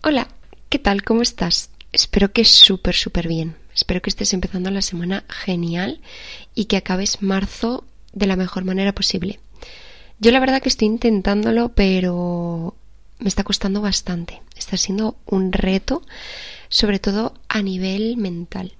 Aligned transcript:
Hola, 0.00 0.28
¿qué 0.68 0.78
tal? 0.78 1.02
¿Cómo 1.02 1.22
estás? 1.22 1.70
Espero 1.92 2.32
que 2.32 2.44
súper, 2.44 2.94
súper 2.94 3.26
bien. 3.26 3.56
Espero 3.74 4.00
que 4.00 4.10
estés 4.10 4.32
empezando 4.32 4.70
la 4.70 4.80
semana 4.80 5.24
genial 5.28 6.00
y 6.54 6.66
que 6.66 6.76
acabes 6.76 7.20
marzo 7.20 7.84
de 8.12 8.28
la 8.28 8.36
mejor 8.36 8.64
manera 8.64 8.94
posible. 8.94 9.40
Yo 10.20 10.30
la 10.30 10.38
verdad 10.38 10.62
que 10.62 10.68
estoy 10.68 10.86
intentándolo, 10.86 11.70
pero 11.70 12.76
me 13.18 13.28
está 13.28 13.42
costando 13.42 13.80
bastante. 13.80 14.40
Está 14.56 14.76
siendo 14.76 15.16
un 15.26 15.52
reto, 15.52 16.02
sobre 16.68 17.00
todo 17.00 17.34
a 17.48 17.60
nivel 17.60 18.16
mental. 18.18 18.76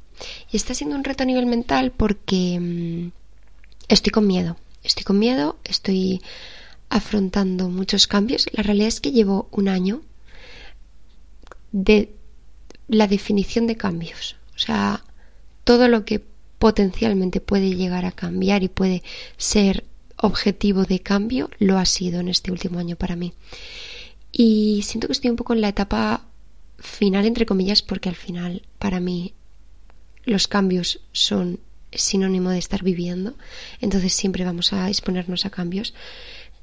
Y 0.53 0.57
está 0.57 0.73
siendo 0.73 0.95
un 0.95 1.03
reto 1.03 1.25
a 1.25 1.27
nivel 1.27 1.47
mental 1.47 1.91
porque 1.91 2.61
mm, 2.61 3.11
estoy 3.89 4.13
con 4.13 4.25
miedo. 4.25 4.57
Estoy 4.85 5.03
con 5.03 5.19
miedo, 5.19 5.59
estoy 5.65 6.23
afrontando 6.91 7.69
muchos 7.69 8.07
cambios. 8.07 8.47
La 8.53 8.63
realidad 8.63 8.89
es 8.89 9.01
que 9.01 9.11
llevo 9.11 9.49
un 9.51 9.69
año 9.69 10.03
de 11.73 12.15
la 12.89 13.07
definición 13.07 13.67
de 13.67 13.77
cambios. 13.77 14.37
O 14.55 14.59
sea, 14.59 15.05
todo 15.65 15.89
lo 15.89 16.05
que 16.05 16.25
potencialmente 16.59 17.41
puede 17.41 17.75
llegar 17.75 18.05
a 18.05 18.13
cambiar 18.13 18.63
y 18.63 18.69
puede 18.69 19.03
ser 19.37 19.85
objetivo 20.17 20.85
de 20.85 21.01
cambio 21.01 21.51
lo 21.59 21.79
ha 21.79 21.85
sido 21.85 22.21
en 22.21 22.29
este 22.29 22.51
último 22.51 22.79
año 22.79 22.97
para 22.97 23.17
mí. 23.17 23.33
Y 24.33 24.83
siento 24.83 25.07
que 25.07 25.13
estoy 25.13 25.31
un 25.31 25.37
poco 25.37 25.53
en 25.53 25.61
la 25.61 25.69
etapa 25.69 26.25
final, 26.79 27.27
entre 27.27 27.47
comillas, 27.47 27.83
porque 27.83 28.09
al 28.09 28.17
final 28.17 28.63
para 28.79 29.01
mí 29.01 29.35
los 30.25 30.49
cambios 30.49 31.01
son 31.13 31.61
sinónimo 31.93 32.51
de 32.51 32.59
estar 32.59 32.83
viviendo, 32.83 33.35
entonces 33.81 34.13
siempre 34.13 34.45
vamos 34.45 34.73
a 34.73 34.89
exponernos 34.89 35.47
a 35.47 35.51
cambios, 35.51 35.95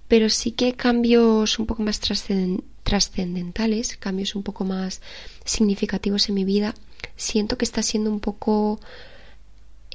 pero 0.08 0.30
sí 0.30 0.52
que 0.52 0.74
cambios 0.74 1.58
un 1.58 1.66
poco 1.66 1.82
más 1.82 2.00
trascendentales 2.00 2.75
trascendentales, 2.86 3.98
cambios 3.98 4.36
un 4.36 4.44
poco 4.44 4.64
más 4.64 5.02
significativos 5.44 6.30
en 6.30 6.36
mi 6.36 6.46
vida, 6.46 6.76
siento 7.18 7.58
que 7.58 7.66
está 7.66 7.82
siendo 7.82 8.12
un 8.12 8.20
poco 8.20 8.80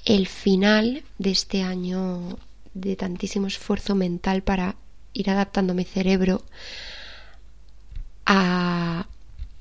el 0.05 0.27
final 0.27 1.05
de 1.19 1.31
este 1.31 1.63
año 1.63 2.39
de 2.75 2.97
tantísimo 2.97 3.47
esfuerzo 3.47 3.95
mental 3.95 4.43
para 4.43 4.75
ir 5.13 5.31
adaptando 5.31 5.73
mi 5.73 5.85
cerebro 5.85 6.43
a 8.27 9.07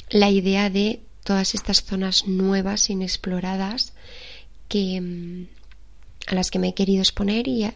la 0.09 0.29
idea 0.29 0.71
de 0.71 1.01
todas 1.23 1.53
estas 1.53 1.83
zonas 1.83 2.27
nuevas, 2.27 2.89
inexploradas, 2.89 3.93
que, 4.67 4.99
mm, 4.99 5.47
a 6.27 6.35
las 6.35 6.49
que 6.49 6.57
me 6.57 6.69
he 6.69 6.73
querido 6.73 7.01
exponer 7.01 7.47
y 7.47 7.69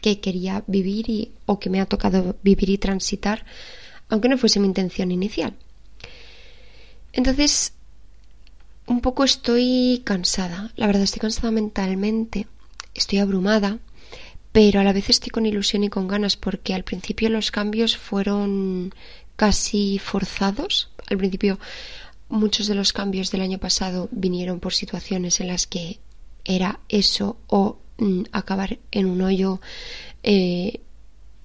que 0.00 0.20
quería 0.20 0.62
vivir 0.68 1.10
y, 1.10 1.32
o 1.46 1.58
que 1.58 1.70
me 1.70 1.80
ha 1.80 1.86
tocado 1.86 2.36
vivir 2.44 2.70
y 2.70 2.78
transitar 2.78 3.44
aunque 4.08 4.28
no 4.28 4.38
fuese 4.38 4.60
mi 4.60 4.66
intención 4.66 5.10
inicial. 5.10 5.54
Entonces, 7.12 7.74
un 8.86 9.00
poco 9.00 9.24
estoy 9.24 10.02
cansada, 10.04 10.72
la 10.76 10.86
verdad 10.86 11.02
estoy 11.02 11.20
cansada 11.20 11.50
mentalmente, 11.50 12.46
estoy 12.94 13.18
abrumada, 13.18 13.78
pero 14.52 14.80
a 14.80 14.84
la 14.84 14.92
vez 14.92 15.10
estoy 15.10 15.30
con 15.30 15.46
ilusión 15.46 15.84
y 15.84 15.88
con 15.88 16.06
ganas 16.06 16.36
porque 16.36 16.74
al 16.74 16.84
principio 16.84 17.28
los 17.28 17.50
cambios 17.50 17.96
fueron 17.96 18.94
casi 19.36 19.98
forzados. 19.98 20.90
Al 21.10 21.18
principio 21.18 21.58
muchos 22.28 22.66
de 22.66 22.74
los 22.74 22.92
cambios 22.92 23.30
del 23.30 23.42
año 23.42 23.58
pasado 23.58 24.08
vinieron 24.12 24.60
por 24.60 24.72
situaciones 24.72 25.40
en 25.40 25.48
las 25.48 25.66
que 25.66 25.98
era 26.44 26.80
eso 26.88 27.36
o 27.46 27.78
mm, 27.98 28.22
acabar 28.32 28.78
en 28.90 29.06
un 29.06 29.22
hoyo 29.22 29.60
eh, 30.22 30.80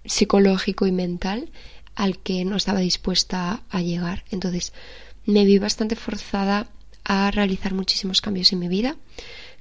psicológico 0.06 0.88
y 0.88 0.92
mental 0.92 1.52
al 2.00 2.18
que 2.18 2.46
no 2.46 2.56
estaba 2.56 2.80
dispuesta 2.80 3.62
a 3.70 3.82
llegar. 3.82 4.24
Entonces 4.32 4.72
me 5.26 5.44
vi 5.44 5.60
bastante 5.60 5.98
forzada 5.98 6.68
a 7.04 7.30
realizar 7.30 7.74
muchísimos 7.74 8.22
cambios 8.22 8.54
en 8.54 8.60
mi 8.60 8.70
vida. 8.70 8.96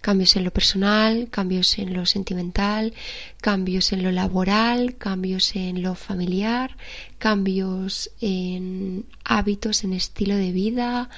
Cambios 0.01 0.37
en 0.37 0.45
lo 0.45 0.53
personal, 0.53 1.29
cambios 1.31 1.77
en 1.81 1.95
lo 1.95 2.07
sentimental, 2.07 2.95
cambios 3.41 3.93
en 3.93 4.05
lo 4.05 4.13
laboral, 4.13 4.97
cambios 4.97 5.57
en 5.57 5.83
lo 5.83 5.97
familiar, 5.97 6.77
cambios 7.19 8.13
en 8.21 9.05
hábitos, 9.25 9.83
en 9.83 9.93
estilo 9.93 10.37
de 10.37 10.53
vida, 10.53 11.11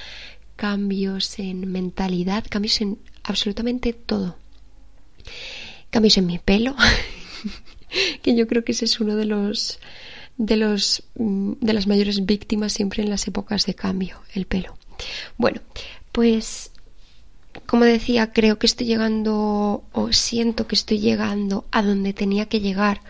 cambios 0.57 1.39
en 1.39 1.71
mentalidad, 1.71 2.47
cambios 2.49 2.81
en 2.81 2.99
absolutamente 3.25 3.93
todo. 3.93 4.39
Cambios 5.91 6.17
en 6.17 6.25
mi 6.25 6.39
pelo, 6.39 6.75
que 8.23 8.35
yo 8.35 8.47
creo 8.47 8.65
que 8.65 8.73
ese 8.73 8.87
es 8.87 9.01
uno 9.01 9.17
de 9.17 9.27
los 9.27 9.79
de, 10.41 10.57
los, 10.57 11.03
mm, 11.17 11.53
de 11.61 11.73
las 11.75 11.87
mayores 11.87 12.25
víctimas 12.25 12.73
siempre 12.73 13.03
en 13.03 13.11
las 13.11 13.29
épocas 13.29 13.67
de 13.67 13.75
cambio, 13.75 14.23
el 14.33 14.47
pelo. 14.47 14.75
Bueno, 15.37 15.61
pues 16.13 16.71
como 17.67 17.85
decía, 17.85 18.33
creo 18.33 18.59
que 18.59 18.67
estoy 18.67 18.87
llegando 18.87 19.85
o 19.93 20.13
siento 20.13 20.67
que 20.67 20.75
estoy 20.75 20.99
llegando 20.99 21.67
a 21.71 21.83
donde 21.83 22.15
tenía 22.15 22.47
que 22.47 22.61
llegar 22.61 23.03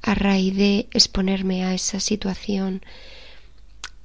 a 0.00 0.14
raíz 0.14 0.54
de 0.54 0.88
exponerme 0.92 1.64
a 1.64 1.74
esa 1.74 1.98
situación 1.98 2.82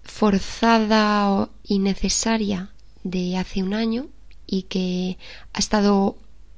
forzada 0.04 1.30
o 1.30 1.50
innecesaria 1.64 2.72
de 3.04 3.38
hace 3.38 3.62
un 3.62 3.76
año 3.76 4.08
y 4.48 4.64
que 4.64 5.20
ha 5.54 5.60
estado 5.60 6.18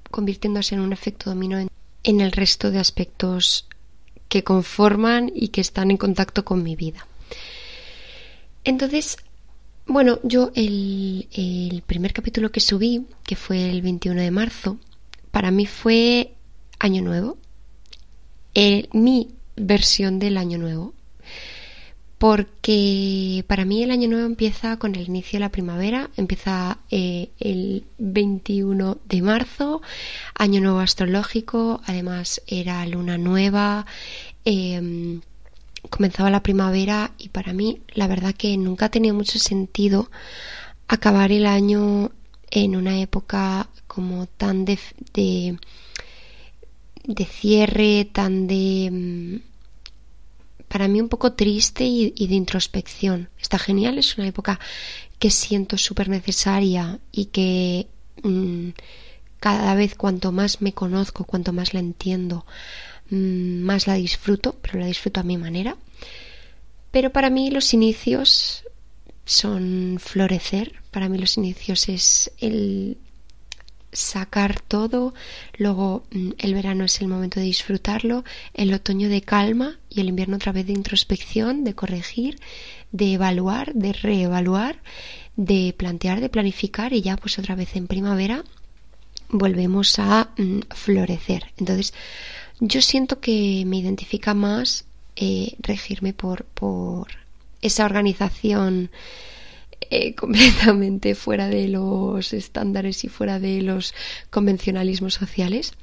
convirtiéndose 0.09 0.75
en 0.75 0.81
un 0.81 0.93
efecto 0.93 1.29
dominó 1.29 1.67
en 2.03 2.21
el 2.21 2.31
resto 2.31 2.71
de 2.71 2.79
aspectos 2.79 3.67
que 4.33 4.43
conforman 4.43 5.31
y 5.35 5.49
que 5.49 5.61
están 5.61 5.91
en 5.91 5.97
contacto 5.97 6.43
con 6.43 6.63
mi 6.63 6.75
vida. 6.75 7.05
Entonces, 8.63 9.17
bueno, 9.85 10.19
yo 10.23 10.51
el, 10.55 11.83
primer 11.85 12.13
capítulo 12.13 12.51
que 12.51 12.59
subí, 12.59 13.05
que 13.23 13.35
fue 13.35 13.69
el 13.69 13.83
21 13.83 14.19
de 14.19 14.31
marzo, 14.31 14.79
para 15.29 15.51
mí 15.51 15.67
fue 15.67 16.33
Año 16.79 17.03
Nuevo, 17.03 17.37
mi 18.93 19.29
versión 19.55 20.17
del 20.17 20.37
Año 20.37 20.57
Nuevo 20.57 20.95
porque 22.23 23.43
para 23.49 23.65
mí 23.65 23.83
el 23.83 23.91
año 23.91 24.07
nuevo 24.07 24.25
empieza 24.25 24.77
con 24.77 24.95
el 24.95 25.09
inicio 25.09 25.35
de 25.35 25.41
la 25.41 25.51
primavera, 25.51 26.09
empieza 26.15 26.77
eh, 26.89 27.31
el 27.37 27.83
21 27.97 28.97
de 29.09 29.21
marzo, 29.21 29.81
año 30.33 30.61
nuevo 30.61 30.79
astrológico, 30.79 31.81
además 31.85 32.41
era 32.47 32.85
luna 32.85 33.17
nueva, 33.17 33.85
em, 34.45 35.19
comenzaba 35.89 36.29
la 36.29 36.43
primavera 36.43 37.11
y 37.17 37.27
para 37.27 37.51
mí 37.51 37.81
la 37.89 38.07
verdad 38.07 38.33
que 38.33 38.55
nunca 38.55 38.85
ha 38.85 38.89
tenido 38.89 39.13
mucho 39.13 39.37
sentido 39.37 40.09
acabar 40.87 41.33
el 41.33 41.45
año 41.45 42.11
en 42.51 42.77
una 42.77 43.01
época 43.01 43.67
como 43.85 44.27
tan 44.27 44.63
de, 44.63 44.79
de, 45.13 45.57
cierre, 47.25 48.05
tan 48.13 48.47
de 48.47 48.85
em, 48.85 49.41
para 50.73 50.87
mí 50.87 50.99
un 50.99 51.07
poco 51.07 51.33
triste 51.33 51.85
y, 51.85 52.09
de 52.09 52.33
introspección. 52.33 53.29
Está 53.39 53.59
genial, 53.59 53.99
es 53.99 54.17
una 54.17 54.25
época 54.25 54.59
que 55.19 55.29
siento 55.29 55.77
súper 55.77 56.09
necesaria 56.09 56.97
y 57.11 57.25
que 57.25 57.85
mm, 58.23 58.69
cada 59.39 59.75
vez 59.75 59.93
cuanto 59.93 60.31
más 60.31 60.63
me 60.63 60.73
conozco, 60.73 61.25
cuanto 61.25 61.53
más 61.53 61.75
la 61.75 61.79
entiendo, 61.79 62.47
mm, 63.11 63.61
más 63.61 63.85
la 63.85 63.93
disfruto, 63.93 64.55
pero 64.63 64.79
la 64.79 64.87
disfruto 64.87 65.19
a 65.19 65.23
mi 65.23 65.37
manera. 65.37 65.77
Pero 66.89 67.11
para 67.11 67.29
mí 67.29 67.51
los 67.51 67.71
inicios 67.75 68.63
son 69.25 69.99
florecer, 69.99 70.81
para 70.89 71.07
mí 71.07 71.19
los 71.19 71.37
inicios 71.37 71.87
es 71.87 72.31
el 72.39 72.97
sacar 73.93 74.59
todo, 74.59 75.13
luego 75.57 76.03
mm, 76.11 76.31
el 76.37 76.53
verano 76.53 76.83
es 76.83 76.99
el 77.01 77.07
momento 77.07 77.39
de 77.39 77.45
disfrutarlo, 77.45 78.23
el 78.53 78.73
otoño 78.73 79.09
de 79.09 79.21
calma 79.21 79.77
y 79.89 80.01
el 80.01 80.09
invierno 80.09 80.37
otra 80.37 80.51
vez 80.51 80.65
de 80.67 80.73
introspección, 80.73 81.63
de 81.63 81.73
corregir, 81.73 82.39
de 82.91 83.13
evaluar, 83.13 83.73
de 83.73 83.93
reevaluar, 83.93 84.77
de 85.35 85.73
plantear, 85.77 86.21
de 86.21 86.29
planificar 86.29 86.93
y 86.93 87.01
ya 87.01 87.17
pues 87.17 87.39
otra 87.39 87.55
vez 87.55 87.75
en 87.75 87.87
primavera 87.87 88.43
volvemos 89.29 89.97
a 89.99 90.29
mm, 90.37 90.59
florecer. 90.69 91.45
Entonces 91.57 91.93
yo 92.59 92.81
siento 92.81 93.19
que 93.19 93.63
me 93.65 93.77
identifica 93.77 94.33
más 94.33 94.85
eh, 95.15 95.55
regirme 95.59 96.13
por, 96.13 96.45
por 96.45 97.07
esa 97.61 97.85
organización 97.85 98.89
eh, 99.89 100.15
completamente 100.15 101.15
fuera 101.15 101.47
de 101.47 101.67
los 101.67 102.33
estándares 102.33 103.03
y 103.03 103.09
fuera 103.09 103.39
de 103.39 103.61
los 103.61 103.93
convencionalismos 104.29 105.13
sociales, 105.13 105.73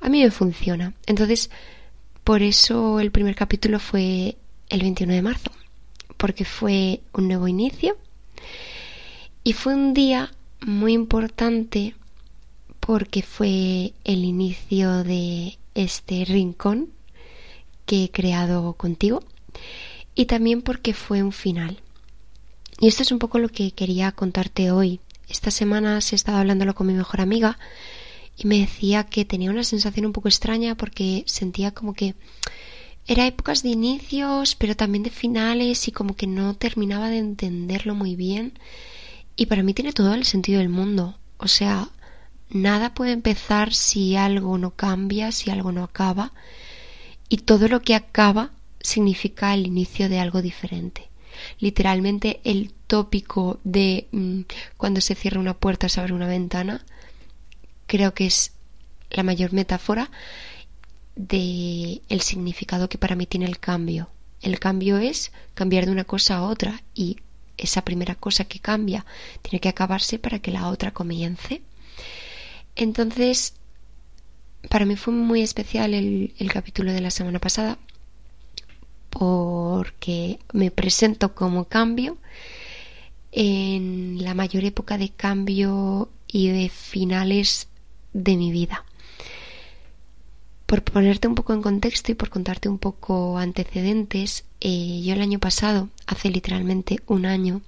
a 0.00 0.08
mí 0.08 0.22
me 0.22 0.30
funciona. 0.30 0.94
Entonces, 1.06 1.50
por 2.24 2.42
eso 2.42 3.00
el 3.00 3.10
primer 3.10 3.34
capítulo 3.34 3.78
fue 3.78 4.36
el 4.68 4.80
21 4.80 5.14
de 5.14 5.22
marzo, 5.22 5.50
porque 6.16 6.44
fue 6.44 7.00
un 7.12 7.28
nuevo 7.28 7.48
inicio 7.48 7.96
y 9.44 9.54
fue 9.54 9.74
un 9.74 9.94
día 9.94 10.32
muy 10.60 10.92
importante 10.92 11.94
porque 12.80 13.22
fue 13.22 13.92
el 14.04 14.24
inicio 14.24 15.04
de 15.04 15.58
este 15.74 16.24
rincón 16.24 16.90
que 17.86 18.04
he 18.04 18.10
creado 18.10 18.74
contigo 18.74 19.22
y 20.14 20.26
también 20.26 20.62
porque 20.62 20.92
fue 20.92 21.22
un 21.22 21.32
final 21.32 21.80
y 22.80 22.86
esto 22.86 23.02
es 23.02 23.10
un 23.10 23.18
poco 23.18 23.38
lo 23.38 23.48
que 23.48 23.72
quería 23.72 24.12
contarte 24.12 24.70
hoy. 24.70 25.00
Esta 25.28 25.50
semana 25.50 25.98
he 25.98 26.14
estado 26.14 26.38
hablándolo 26.38 26.74
con 26.74 26.86
mi 26.86 26.94
mejor 26.94 27.20
amiga 27.20 27.58
y 28.36 28.46
me 28.46 28.60
decía 28.60 29.04
que 29.04 29.24
tenía 29.24 29.50
una 29.50 29.64
sensación 29.64 30.06
un 30.06 30.12
poco 30.12 30.28
extraña 30.28 30.76
porque 30.76 31.24
sentía 31.26 31.72
como 31.72 31.92
que 31.92 32.14
era 33.06 33.26
épocas 33.26 33.62
de 33.62 33.70
inicios, 33.70 34.54
pero 34.54 34.76
también 34.76 35.02
de 35.02 35.10
finales 35.10 35.88
y 35.88 35.92
como 35.92 36.14
que 36.14 36.26
no 36.26 36.54
terminaba 36.54 37.08
de 37.08 37.18
entenderlo 37.18 37.94
muy 37.94 38.14
bien. 38.14 38.58
Y 39.34 39.46
para 39.46 39.62
mí 39.62 39.74
tiene 39.74 39.92
todo 39.92 40.14
el 40.14 40.24
sentido 40.24 40.58
del 40.58 40.68
mundo. 40.68 41.18
O 41.38 41.48
sea, 41.48 41.88
nada 42.50 42.94
puede 42.94 43.12
empezar 43.12 43.74
si 43.74 44.14
algo 44.14 44.56
no 44.58 44.72
cambia, 44.72 45.32
si 45.32 45.50
algo 45.50 45.72
no 45.72 45.82
acaba. 45.82 46.32
Y 47.28 47.38
todo 47.38 47.66
lo 47.68 47.82
que 47.82 47.94
acaba 47.94 48.50
significa 48.80 49.52
el 49.54 49.66
inicio 49.66 50.08
de 50.08 50.20
algo 50.20 50.42
diferente. 50.42 51.07
Literalmente 51.58 52.40
el 52.44 52.72
tópico 52.86 53.58
de 53.64 54.08
mm, 54.12 54.40
cuando 54.76 55.00
se 55.00 55.14
cierra 55.14 55.40
una 55.40 55.54
puerta 55.54 55.88
se 55.88 56.00
abre 56.00 56.12
una 56.12 56.26
ventana 56.26 56.84
creo 57.88 58.14
que 58.14 58.26
es 58.26 58.52
la 59.10 59.24
mayor 59.24 59.52
metáfora 59.52 60.10
de 61.16 62.00
el 62.08 62.20
significado 62.20 62.88
que 62.88 62.98
para 62.98 63.16
mí 63.16 63.26
tiene 63.26 63.46
el 63.46 63.58
cambio. 63.58 64.08
El 64.40 64.60
cambio 64.60 64.98
es 64.98 65.32
cambiar 65.54 65.86
de 65.86 65.90
una 65.90 66.04
cosa 66.04 66.36
a 66.36 66.42
otra 66.42 66.82
y 66.94 67.16
esa 67.56 67.82
primera 67.82 68.14
cosa 68.14 68.44
que 68.44 68.60
cambia 68.60 69.04
tiene 69.42 69.58
que 69.58 69.68
acabarse 69.68 70.20
para 70.20 70.38
que 70.38 70.52
la 70.52 70.68
otra 70.68 70.92
comience. 70.92 71.62
Entonces, 72.76 73.54
para 74.68 74.84
mí 74.84 74.94
fue 74.94 75.12
muy 75.12 75.42
especial 75.42 75.94
el, 75.94 76.34
el 76.38 76.52
capítulo 76.52 76.92
de 76.92 77.00
la 77.00 77.10
semana 77.10 77.40
pasada 77.40 77.78
porque 79.10 80.38
me 80.52 80.70
presento 80.70 81.34
como 81.34 81.64
cambio 81.64 82.18
en 83.32 84.22
la 84.22 84.34
mayor 84.34 84.64
época 84.64 84.98
de 84.98 85.10
cambio 85.10 86.08
y 86.26 86.48
de 86.48 86.68
finales 86.68 87.68
de 88.12 88.36
mi 88.36 88.52
vida. 88.52 88.84
Por 90.66 90.82
ponerte 90.82 91.28
un 91.28 91.34
poco 91.34 91.54
en 91.54 91.62
contexto 91.62 92.12
y 92.12 92.14
por 92.14 92.28
contarte 92.28 92.68
un 92.68 92.78
poco 92.78 93.38
antecedentes, 93.38 94.44
eh, 94.60 95.00
yo 95.02 95.14
el 95.14 95.22
año 95.22 95.38
pasado, 95.38 95.88
hace 96.06 96.30
literalmente 96.30 97.00
un 97.06 97.24
año, 97.24 97.62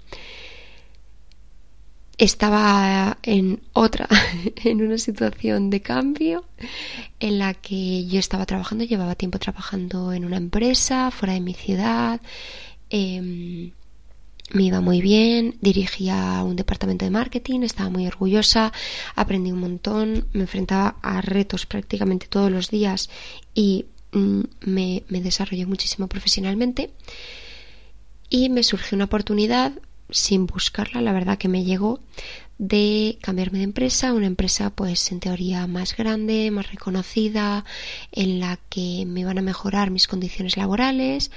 estaba 2.21 3.17
en 3.23 3.63
otra, 3.73 4.07
en 4.65 4.83
una 4.83 4.99
situación 4.99 5.71
de 5.71 5.81
cambio 5.81 6.45
en 7.19 7.39
la 7.39 7.55
que 7.55 8.07
yo 8.07 8.21
estaba 8.21 8.45
trabajando, 8.45 8.85
llevaba 8.85 9.15
tiempo 9.15 9.39
trabajando 9.39 10.13
en 10.13 10.27
una 10.27 10.37
empresa 10.37 11.11
fuera 11.11 11.33
de 11.33 11.41
mi 11.41 11.55
ciudad, 11.55 12.21
em, 12.91 13.73
me 14.53 14.65
iba 14.65 14.83
muy 14.83 15.01
bien, 15.01 15.57
dirigía 15.63 16.43
un 16.45 16.57
departamento 16.57 17.07
de 17.07 17.11
marketing, 17.11 17.61
estaba 17.63 17.89
muy 17.89 18.07
orgullosa, 18.07 18.71
aprendí 19.15 19.51
un 19.51 19.61
montón, 19.61 20.27
me 20.35 20.43
enfrentaba 20.43 20.97
a 21.01 21.23
retos 21.23 21.65
prácticamente 21.65 22.27
todos 22.27 22.51
los 22.51 22.69
días 22.69 23.09
y 23.55 23.87
mm, 24.13 24.41
me, 24.67 25.05
me 25.09 25.23
desarrollé 25.23 25.65
muchísimo 25.65 26.07
profesionalmente. 26.07 26.91
Y 28.29 28.49
me 28.49 28.63
surgió 28.63 28.95
una 28.97 29.07
oportunidad, 29.07 29.73
sin 30.13 30.47
buscarla, 30.47 31.01
la 31.01 31.13
verdad 31.13 31.39
que 31.39 31.49
me 31.49 31.65
llegó, 31.65 32.01
de 32.59 33.19
cambiarme 33.23 33.59
de 33.59 33.65
empresa, 33.65 34.13
una 34.13 34.27
empresa 34.27 34.71
pues 34.71 35.11
en 35.13 35.21
teoría 35.21 35.67
más 35.67 35.97
grande, 35.97 36.51
más 36.51 36.71
reconocida, 36.71 37.65
en 38.13 38.39
la 38.39 38.59
que 38.69 39.05
me 39.07 39.21
iban 39.21 39.39
a 39.39 39.43
mejorar 39.43 39.91
mis 39.91 40.07
condiciones 40.07 40.57
laborales 40.57 41.31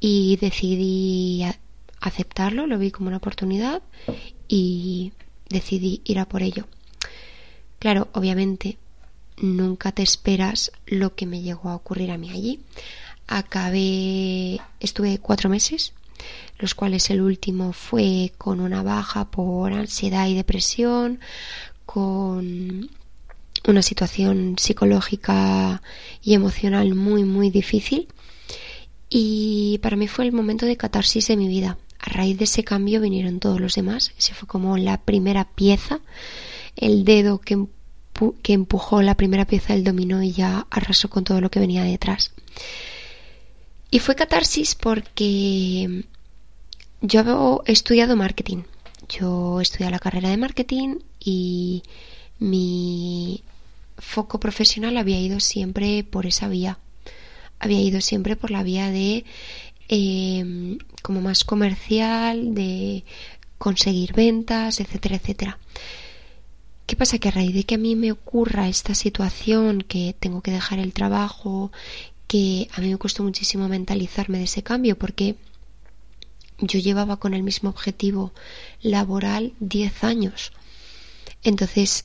y 0.00 0.36
decidí 0.40 1.44
aceptarlo, 2.00 2.66
lo 2.66 2.78
vi 2.78 2.90
como 2.90 3.08
una 3.08 3.18
oportunidad 3.18 3.82
y 4.48 5.12
decidí 5.48 6.02
ir 6.04 6.18
a 6.18 6.28
por 6.28 6.42
ello. 6.42 6.66
Claro, 7.78 8.08
obviamente 8.12 8.78
nunca 9.36 9.92
te 9.92 10.02
esperas 10.02 10.72
lo 10.86 11.14
que 11.14 11.26
me 11.26 11.42
llegó 11.42 11.68
a 11.70 11.76
ocurrir 11.76 12.10
a 12.10 12.18
mí 12.18 12.30
allí. 12.30 12.60
Acabé, 13.26 14.60
estuve 14.80 15.18
cuatro 15.18 15.48
meses, 15.48 15.92
los 16.58 16.74
cuales 16.74 17.10
el 17.10 17.20
último 17.20 17.72
fue 17.72 18.32
con 18.38 18.60
una 18.60 18.82
baja 18.82 19.30
por 19.30 19.72
ansiedad 19.72 20.26
y 20.28 20.34
depresión, 20.34 21.20
con 21.86 22.90
una 23.66 23.82
situación 23.82 24.56
psicológica 24.58 25.82
y 26.22 26.34
emocional 26.34 26.94
muy 26.94 27.24
muy 27.24 27.50
difícil 27.50 28.08
y 29.08 29.78
para 29.82 29.96
mí 29.96 30.08
fue 30.08 30.26
el 30.26 30.32
momento 30.32 30.66
de 30.66 30.76
catarsis 30.76 31.28
de 31.28 31.36
mi 31.36 31.48
vida 31.48 31.78
a 32.04 32.10
raíz 32.10 32.36
de 32.36 32.44
ese 32.44 32.64
cambio 32.64 33.00
vinieron 33.00 33.40
todos 33.40 33.60
los 33.60 33.74
demás. 33.74 34.12
Ese 34.18 34.34
fue 34.34 34.46
como 34.46 34.76
la 34.76 35.00
primera 35.00 35.44
pieza, 35.44 36.00
el 36.76 37.04
dedo 37.04 37.40
que, 37.40 37.64
que 38.42 38.52
empujó 38.52 39.00
la 39.00 39.14
primera 39.14 39.46
pieza 39.46 39.72
del 39.72 39.84
dominó 39.84 40.22
y 40.22 40.32
ya 40.32 40.66
arrasó 40.70 41.08
con 41.08 41.24
todo 41.24 41.40
lo 41.40 41.50
que 41.50 41.60
venía 41.60 41.82
detrás. 41.82 42.32
Y 43.90 44.00
fue 44.00 44.16
catarsis 44.16 44.74
porque 44.74 46.04
yo 47.06 47.62
he 47.66 47.72
estudiado 47.72 48.16
marketing. 48.16 48.62
Yo 49.08 49.60
he 49.60 49.62
estudiado 49.62 49.92
la 49.92 49.98
carrera 49.98 50.30
de 50.30 50.36
marketing 50.36 50.96
y 51.20 51.82
mi 52.38 53.42
foco 53.98 54.40
profesional 54.40 54.96
había 54.96 55.20
ido 55.20 55.40
siempre 55.40 56.04
por 56.04 56.26
esa 56.26 56.48
vía. 56.48 56.78
Había 57.58 57.80
ido 57.80 58.00
siempre 58.00 58.36
por 58.36 58.50
la 58.50 58.62
vía 58.62 58.90
de 58.90 59.24
Em, 59.88 60.78
como 61.02 61.20
más 61.20 61.44
comercial, 61.44 62.54
de 62.54 63.04
conseguir 63.58 64.14
ventas, 64.14 64.80
etcétera, 64.80 65.16
etcétera. 65.16 65.58
¿Qué 66.86 66.96
pasa? 66.96 67.18
Que 67.18 67.28
a 67.28 67.32
raíz 67.32 67.54
de 67.54 67.64
que 67.64 67.76
a 67.76 67.78
mí 67.78 67.94
me 67.96 68.12
ocurra 68.12 68.68
esta 68.68 68.94
situación, 68.94 69.82
que 69.82 70.14
tengo 70.18 70.40
que 70.42 70.50
dejar 70.50 70.78
el 70.78 70.92
trabajo, 70.92 71.70
que 72.26 72.68
a 72.72 72.80
mí 72.80 72.90
me 72.90 72.98
costó 72.98 73.22
muchísimo 73.22 73.68
mentalizarme 73.68 74.38
de 74.38 74.44
ese 74.44 74.62
cambio, 74.62 74.96
porque 74.98 75.36
yo 76.58 76.78
llevaba 76.78 77.16
con 77.16 77.34
el 77.34 77.42
mismo 77.42 77.70
objetivo 77.70 78.32
laboral 78.82 79.52
10 79.60 80.04
años. 80.04 80.52
Entonces 81.42 82.04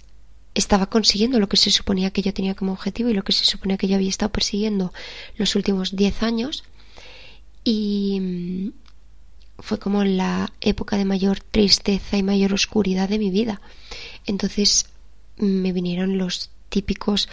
estaba 0.55 0.87
consiguiendo 0.87 1.39
lo 1.39 1.47
que 1.47 1.57
se 1.57 1.71
suponía 1.71 2.11
que 2.11 2.21
yo 2.21 2.33
tenía 2.33 2.55
como 2.55 2.73
objetivo 2.73 3.09
y 3.09 3.13
lo 3.13 3.23
que 3.23 3.31
se 3.31 3.45
suponía 3.45 3.77
que 3.77 3.87
yo 3.87 3.95
había 3.95 4.09
estado 4.09 4.31
persiguiendo 4.31 4.93
los 5.37 5.55
últimos 5.55 5.95
10 5.95 6.23
años 6.23 6.63
y 7.63 8.19
mm, 8.19 8.71
fue 9.59 9.79
como 9.79 10.03
la 10.03 10.51
época 10.61 10.97
de 10.97 11.05
mayor 11.05 11.39
tristeza 11.39 12.17
y 12.17 12.23
mayor 12.23 12.53
oscuridad 12.53 13.09
de 13.09 13.19
mi 13.19 13.29
vida. 13.29 13.61
Entonces 14.25 14.87
me 15.37 15.71
vinieron 15.71 16.17
los 16.17 16.49
típicos 16.69 17.29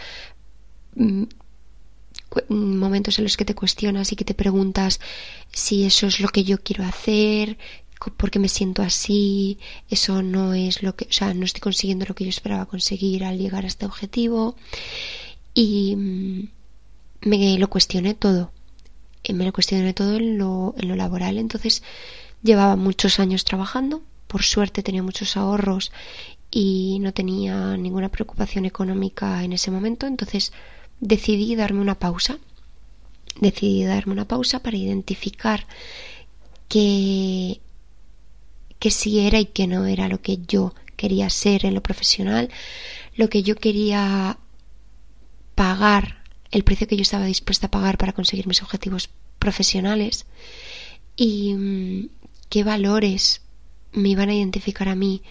mm, 0.95 1.23
momentos 2.49 3.17
en 3.17 3.25
los 3.25 3.37
que 3.37 3.45
te 3.45 3.55
cuestionas 3.55 4.11
y 4.11 4.15
que 4.15 4.25
te 4.25 4.33
preguntas 4.33 4.99
si 5.51 5.85
eso 5.85 6.07
es 6.07 6.19
lo 6.19 6.29
que 6.29 6.43
yo 6.43 6.57
quiero 6.59 6.83
hacer, 6.83 7.57
por 8.17 8.29
qué 8.29 8.39
me 8.39 8.49
siento 8.49 8.81
así, 8.81 9.57
eso 9.89 10.21
no 10.21 10.53
es 10.53 10.83
lo 10.83 10.95
que, 10.95 11.05
o 11.05 11.11
sea, 11.11 11.33
no 11.33 11.45
estoy 11.45 11.61
consiguiendo 11.61 12.05
lo 12.07 12.15
que 12.15 12.25
yo 12.25 12.29
esperaba 12.29 12.67
conseguir 12.67 13.23
al 13.23 13.37
llegar 13.37 13.63
a 13.63 13.67
este 13.67 13.85
objetivo. 13.85 14.55
Y 15.53 15.95
mm, 15.95 16.49
me 17.21 17.57
lo 17.57 17.69
cuestioné 17.69 18.13
todo 18.13 18.51
me 19.33 19.45
lo 19.45 19.53
cuestioné 19.53 19.93
todo 19.93 20.15
en 20.15 20.37
lo, 20.37 20.75
en 20.77 20.87
lo 20.87 20.95
laboral. 20.95 21.37
Entonces 21.37 21.83
llevaba 22.43 22.75
muchos 22.75 23.19
años 23.19 23.43
trabajando, 23.43 24.01
por 24.27 24.43
suerte 24.43 24.83
tenía 24.83 25.03
muchos 25.03 25.37
ahorros 25.37 25.91
y 26.51 26.99
no 26.99 27.13
tenía 27.13 27.77
ninguna 27.77 28.09
preocupación 28.09 28.65
económica 28.65 29.43
en 29.43 29.53
ese 29.53 29.71
momento. 29.71 30.07
Entonces 30.07 30.53
decidí 30.99 31.55
darme 31.55 31.81
una 31.81 31.99
pausa. 31.99 32.37
Decidí 33.39 33.83
darme 33.83 34.13
una 34.13 34.27
pausa 34.27 34.63
para 34.63 34.77
identificar 34.77 35.67
qué, 36.67 37.61
que 38.79 38.91
sí 38.91 39.19
era 39.19 39.39
y 39.39 39.45
que 39.45 39.67
no 39.67 39.85
era 39.85 40.07
lo 40.07 40.21
que 40.21 40.39
yo 40.47 40.73
quería 40.95 41.29
ser 41.29 41.65
en 41.65 41.75
lo 41.75 41.83
profesional, 41.83 42.49
lo 43.15 43.29
que 43.29 43.43
yo 43.43 43.55
quería 43.55 44.39
pagar 45.55 46.17
el 46.51 46.63
precio 46.63 46.87
que 46.87 46.95
yo 46.95 47.01
estaba 47.01 47.25
dispuesta 47.25 47.67
a 47.67 47.71
pagar 47.71 47.97
para 47.97 48.13
conseguir 48.13 48.47
mis 48.47 48.61
objetivos 48.61 49.09
profesionales 49.39 50.25
y 51.15 51.53
mm, 51.53 52.09
qué 52.49 52.63
valores 52.63 53.41
me 53.91 54.09
iban 54.09 54.29
a 54.29 54.35
identificar 54.35 54.87
a 54.89 54.95
mí 54.95 55.23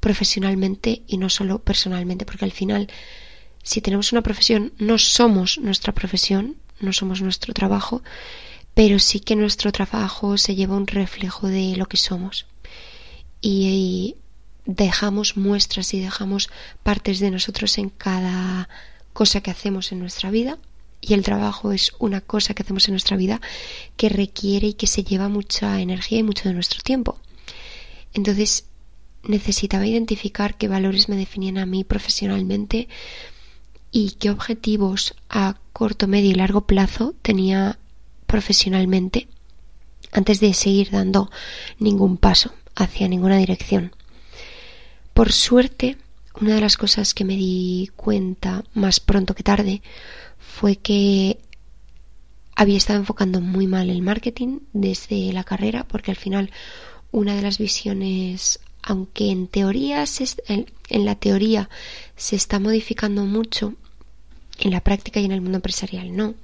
profesionalmente 0.00 1.02
y 1.06 1.18
no 1.18 1.28
solo 1.28 1.58
personalmente, 1.58 2.24
porque 2.24 2.44
al 2.44 2.52
final, 2.52 2.88
si 3.66 3.80
tenemos 3.80 4.12
una 4.12 4.22
profesión, 4.22 4.72
no 4.78 4.96
somos 4.96 5.58
nuestra 5.58 5.92
profesión, 5.92 6.54
no 6.78 6.92
somos 6.92 7.20
nuestro 7.20 7.52
trabajo, 7.52 8.00
pero 8.74 9.00
sí 9.00 9.18
que 9.18 9.34
nuestro 9.34 9.72
trabajo 9.72 10.38
se 10.38 10.54
lleva 10.54 10.76
un 10.76 10.86
reflejo 10.86 11.48
de 11.48 11.74
lo 11.76 11.86
que 11.86 11.96
somos. 11.96 12.46
Y 13.40 14.14
dejamos 14.66 15.36
muestras 15.36 15.92
y 15.94 16.00
dejamos 16.00 16.48
partes 16.84 17.18
de 17.18 17.32
nosotros 17.32 17.76
en 17.78 17.90
cada 17.90 18.68
cosa 19.12 19.40
que 19.40 19.50
hacemos 19.50 19.90
en 19.90 19.98
nuestra 19.98 20.30
vida 20.30 20.58
y 21.00 21.14
el 21.14 21.24
trabajo 21.24 21.72
es 21.72 21.92
una 21.98 22.20
cosa 22.20 22.54
que 22.54 22.62
hacemos 22.62 22.86
en 22.86 22.92
nuestra 22.92 23.16
vida 23.16 23.40
que 23.96 24.08
requiere 24.08 24.68
y 24.68 24.74
que 24.74 24.86
se 24.86 25.02
lleva 25.02 25.28
mucha 25.28 25.80
energía 25.80 26.18
y 26.20 26.22
mucho 26.22 26.48
de 26.48 26.54
nuestro 26.54 26.82
tiempo. 26.82 27.18
Entonces 28.14 28.66
necesitaba 29.24 29.86
identificar 29.88 30.56
qué 30.56 30.68
valores 30.68 31.08
me 31.08 31.16
definían 31.16 31.58
a 31.58 31.66
mí 31.66 31.82
profesionalmente 31.82 32.88
y 33.90 34.12
qué 34.12 34.30
objetivos 34.30 35.14
a 35.28 35.56
corto, 35.72 36.08
medio 36.08 36.30
y 36.30 36.34
largo 36.34 36.66
plazo 36.66 37.14
tenía 37.22 37.78
profesionalmente 38.26 39.28
antes 40.12 40.40
de 40.40 40.54
seguir 40.54 40.90
dando 40.90 41.30
ningún 41.78 42.16
paso 42.16 42.52
hacia 42.74 43.08
ninguna 43.08 43.38
dirección. 43.38 43.92
Por 45.14 45.32
suerte, 45.32 45.96
una 46.40 46.54
de 46.54 46.60
las 46.60 46.76
cosas 46.76 47.14
que 47.14 47.24
me 47.24 47.36
di 47.36 47.90
cuenta 47.96 48.64
más 48.74 49.00
pronto 49.00 49.34
que 49.34 49.42
tarde 49.42 49.82
fue 50.38 50.76
que 50.76 51.38
había 52.54 52.76
estado 52.76 52.98
enfocando 52.98 53.40
muy 53.40 53.66
mal 53.66 53.90
el 53.90 54.02
marketing 54.02 54.60
desde 54.72 55.32
la 55.32 55.44
carrera 55.44 55.84
porque 55.84 56.10
al 56.10 56.16
final 56.16 56.50
una 57.12 57.34
de 57.34 57.42
las 57.42 57.58
visiones 57.58 58.60
aunque 58.86 59.30
en 59.30 59.48
teoría 59.48 60.04
en 60.48 61.04
la 61.04 61.16
teoría 61.16 61.68
se 62.16 62.36
está 62.36 62.58
modificando 62.58 63.24
mucho 63.24 63.74
en 64.58 64.70
la 64.70 64.80
práctica 64.80 65.20
y 65.20 65.26
en 65.26 65.32
el 65.32 65.42
mundo 65.42 65.56
empresarial 65.56 66.16
no 66.16 66.34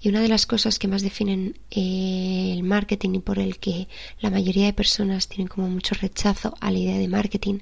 y 0.00 0.08
una 0.08 0.20
de 0.20 0.28
las 0.28 0.46
cosas 0.46 0.78
que 0.78 0.88
más 0.88 1.02
definen 1.02 1.58
eh, 1.70 2.52
el 2.52 2.62
marketing 2.62 3.14
y 3.14 3.18
por 3.20 3.38
el 3.38 3.58
que 3.58 3.88
la 4.20 4.30
mayoría 4.30 4.66
de 4.66 4.72
personas 4.72 5.28
tienen 5.28 5.48
como 5.48 5.68
mucho 5.68 5.94
rechazo 5.94 6.54
a 6.60 6.70
la 6.70 6.78
idea 6.78 6.98
de 6.98 7.08
marketing 7.08 7.60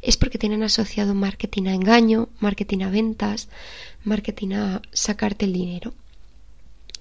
es 0.00 0.16
porque 0.16 0.38
tienen 0.38 0.62
asociado 0.62 1.14
marketing 1.14 1.66
a 1.66 1.74
engaño, 1.74 2.28
marketing 2.40 2.82
a 2.82 2.90
ventas, 2.90 3.48
marketing 4.02 4.52
a 4.54 4.82
sacarte 4.92 5.44
el 5.44 5.52
dinero. 5.52 5.94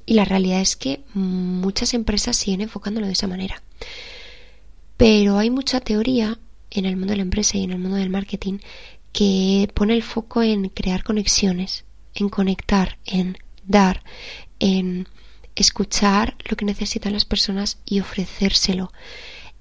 Y 0.05 0.15
la 0.15 0.25
realidad 0.25 0.59
es 0.59 0.75
que 0.75 1.01
muchas 1.13 1.93
empresas 1.93 2.35
siguen 2.35 2.61
enfocándolo 2.61 3.07
de 3.07 3.13
esa 3.13 3.27
manera. 3.27 3.63
Pero 4.97 5.37
hay 5.37 5.49
mucha 5.49 5.79
teoría 5.79 6.37
en 6.73 6.85
el 6.85 6.97
mundo 6.97 7.11
de 7.11 7.17
la 7.17 7.23
empresa 7.23 7.57
y 7.57 7.63
en 7.63 7.71
el 7.71 7.79
mundo 7.79 7.97
del 7.97 8.09
marketing 8.09 8.59
que 9.11 9.69
pone 9.73 9.93
el 9.93 10.03
foco 10.03 10.41
en 10.41 10.69
crear 10.69 11.03
conexiones, 11.03 11.85
en 12.15 12.29
conectar, 12.29 12.97
en 13.05 13.37
dar, 13.65 14.03
en 14.59 15.07
escuchar 15.55 16.35
lo 16.49 16.57
que 16.57 16.65
necesitan 16.65 17.13
las 17.13 17.25
personas 17.25 17.77
y 17.85 17.99
ofrecérselo, 17.99 18.91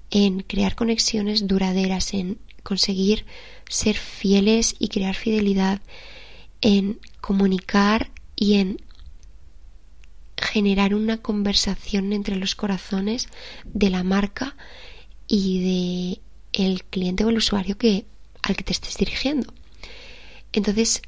en 0.09 0.41
crear 0.41 0.75
conexiones 0.75 1.47
duraderas, 1.47 2.13
en 2.13 2.39
conseguir 2.63 3.25
ser 3.69 3.95
fieles 3.95 4.75
y 4.79 4.87
crear 4.87 5.15
fidelidad, 5.15 5.81
en 6.61 6.99
comunicar 7.21 8.09
y 8.35 8.55
en 8.55 8.81
generar 10.37 10.95
una 10.95 11.17
conversación 11.17 12.11
entre 12.11 12.35
los 12.35 12.55
corazones 12.55 13.27
de 13.65 13.89
la 13.89 14.03
marca 14.03 14.55
y 15.27 16.15
de 16.15 16.21
el 16.53 16.83
cliente 16.83 17.25
o 17.25 17.29
el 17.29 17.37
usuario 17.37 17.77
que 17.77 18.05
al 18.41 18.55
que 18.55 18.63
te 18.63 18.73
estés 18.73 18.97
dirigiendo. 18.97 19.53
Entonces, 20.51 21.01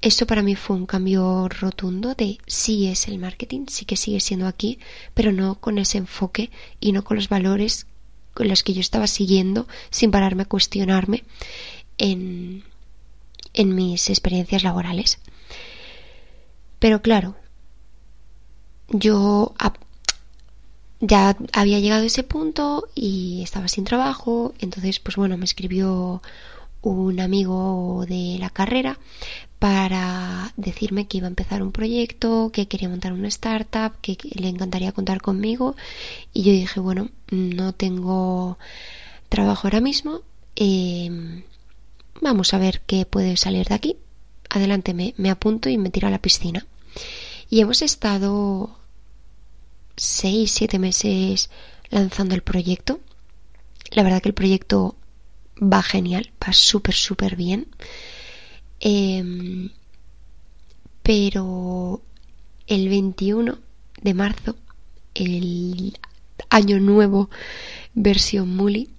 esto 0.00 0.26
para 0.26 0.42
mí 0.42 0.54
fue 0.54 0.76
un 0.76 0.86
cambio 0.86 1.48
rotundo 1.48 2.14
de 2.14 2.38
sí 2.46 2.86
es 2.86 3.08
el 3.08 3.18
marketing, 3.18 3.66
sí 3.68 3.84
que 3.84 3.96
sigue 3.96 4.20
siendo 4.20 4.46
aquí, 4.46 4.78
pero 5.14 5.32
no 5.32 5.56
con 5.56 5.78
ese 5.78 5.98
enfoque 5.98 6.50
y 6.78 6.92
no 6.92 7.02
con 7.02 7.16
los 7.16 7.28
valores 7.28 7.86
con 8.34 8.46
los 8.48 8.62
que 8.62 8.74
yo 8.74 8.80
estaba 8.80 9.08
siguiendo 9.08 9.66
sin 9.90 10.12
pararme 10.12 10.42
a 10.42 10.48
cuestionarme 10.48 11.24
en, 11.98 12.62
en 13.54 13.74
mis 13.74 14.08
experiencias 14.10 14.62
laborales. 14.62 15.18
Pero 16.78 17.02
claro, 17.02 17.34
yo 18.88 19.54
ya 21.00 21.36
había 21.52 21.80
llegado 21.80 22.02
a 22.02 22.06
ese 22.06 22.22
punto 22.22 22.88
y 22.94 23.42
estaba 23.42 23.68
sin 23.68 23.84
trabajo, 23.84 24.54
entonces 24.58 24.98
pues 25.00 25.16
bueno, 25.16 25.36
me 25.36 25.44
escribió 25.44 26.22
un 26.82 27.20
amigo 27.20 28.04
de 28.08 28.36
la 28.38 28.50
carrera 28.50 28.98
para 29.58 30.52
decirme 30.56 31.06
que 31.06 31.18
iba 31.18 31.26
a 31.26 31.30
empezar 31.30 31.62
un 31.62 31.72
proyecto, 31.72 32.50
que 32.52 32.68
quería 32.68 32.88
montar 32.88 33.12
una 33.12 33.28
startup, 33.28 33.92
que 34.00 34.16
le 34.34 34.48
encantaría 34.48 34.92
contar 34.92 35.20
conmigo. 35.20 35.74
Y 36.32 36.42
yo 36.44 36.52
dije, 36.52 36.78
bueno, 36.80 37.08
no 37.30 37.72
tengo 37.72 38.58
trabajo 39.28 39.66
ahora 39.66 39.80
mismo, 39.80 40.22
em, 40.54 41.42
vamos 42.20 42.54
a 42.54 42.58
ver 42.58 42.80
qué 42.86 43.04
puede 43.04 43.36
salir 43.36 43.66
de 43.66 43.74
aquí. 43.74 43.96
Adelante, 44.48 44.94
me, 44.94 45.14
me 45.16 45.30
apunto 45.30 45.68
y 45.68 45.76
me 45.76 45.90
tiro 45.90 46.08
a 46.08 46.10
la 46.10 46.22
piscina. 46.22 46.66
Y 47.50 47.60
hemos 47.60 47.82
estado 47.82 48.78
seis, 49.98 50.52
siete 50.52 50.78
meses 50.78 51.50
lanzando 51.90 52.34
el 52.34 52.42
proyecto. 52.42 53.00
La 53.90 54.02
verdad 54.02 54.22
que 54.22 54.28
el 54.28 54.34
proyecto 54.34 54.96
va 55.60 55.82
genial, 55.82 56.30
va 56.42 56.52
súper, 56.52 56.94
súper 56.94 57.36
bien. 57.36 57.68
Em, 58.80 59.70
pero 61.02 62.02
el 62.66 62.88
21 62.88 63.58
de 64.02 64.14
marzo, 64.14 64.56
el 65.14 65.98
año 66.50 66.78
nuevo 66.80 67.30
versión 67.94 68.54
Muli, 68.54 68.90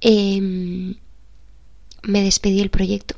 em, 0.00 0.94
me 2.02 2.22
despedí 2.22 2.58
del 2.58 2.70
proyecto. 2.70 3.16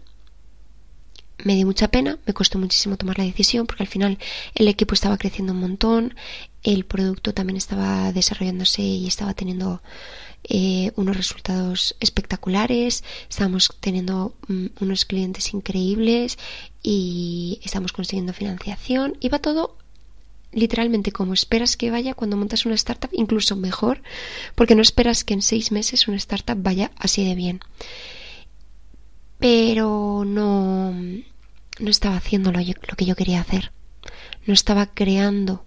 Me 1.45 1.55
dio 1.57 1.67
mucha 1.67 1.89
pena, 1.89 2.19
me 2.27 2.33
costó 2.33 2.59
muchísimo 2.59 2.97
tomar 2.97 3.19
la 3.19 3.25
decisión 3.25 3.67
porque 3.67 3.83
al 3.83 3.89
final 3.89 4.19
el 4.55 4.69
equipo 4.69 4.95
estaba 4.95 5.19
creciendo 5.19 5.53
un 5.53 5.61
montón, 5.61 6.15
el 6.65 6.85
producto 6.87 7.35
también 7.35 7.59
estaba 7.59 8.11
desarrollándose 8.13 8.83
y 8.83 9.07
estaba 9.07 9.35
teniendo 9.35 9.83
eh, 10.43 10.93
unos 10.97 11.17
resultados 11.17 11.95
espectaculares, 12.01 13.05
estamos 13.29 13.71
teniendo 13.81 14.35
mm, 14.49 14.67
unos 14.81 15.05
clientes 15.05 15.53
increíbles 15.55 16.39
y 16.83 17.61
estamos 17.63 17.93
consiguiendo 17.93 18.33
financiación. 18.33 19.19
Va 19.33 19.39
todo 19.39 19.77
literalmente 20.53 21.13
como 21.13 21.35
esperas 21.35 21.77
que 21.77 21.91
vaya 21.91 22.15
cuando 22.15 22.37
montas 22.37 22.65
una 22.65 22.77
startup, 22.77 23.11
incluso 23.13 23.57
mejor, 23.57 24.03
porque 24.55 24.75
no 24.75 24.83
esperas 24.83 25.25
que 25.25 25.35
en 25.35 25.43
seis 25.43 25.71
meses 25.71 26.09
una 26.09 26.17
startup 26.17 26.57
vaya 26.63 26.93
así 26.97 27.27
de 27.27 27.35
bien. 27.35 27.61
Pero 29.39 30.25
no, 30.25 30.93
no 30.93 31.91
estaba 31.91 32.17
haciendo 32.17 32.53
lo 32.53 32.97
que 32.97 33.05
yo 33.05 33.17
quería 33.17 33.41
hacer. 33.41 33.73
No 34.47 34.55
estaba 34.55 34.87
creando 34.87 35.65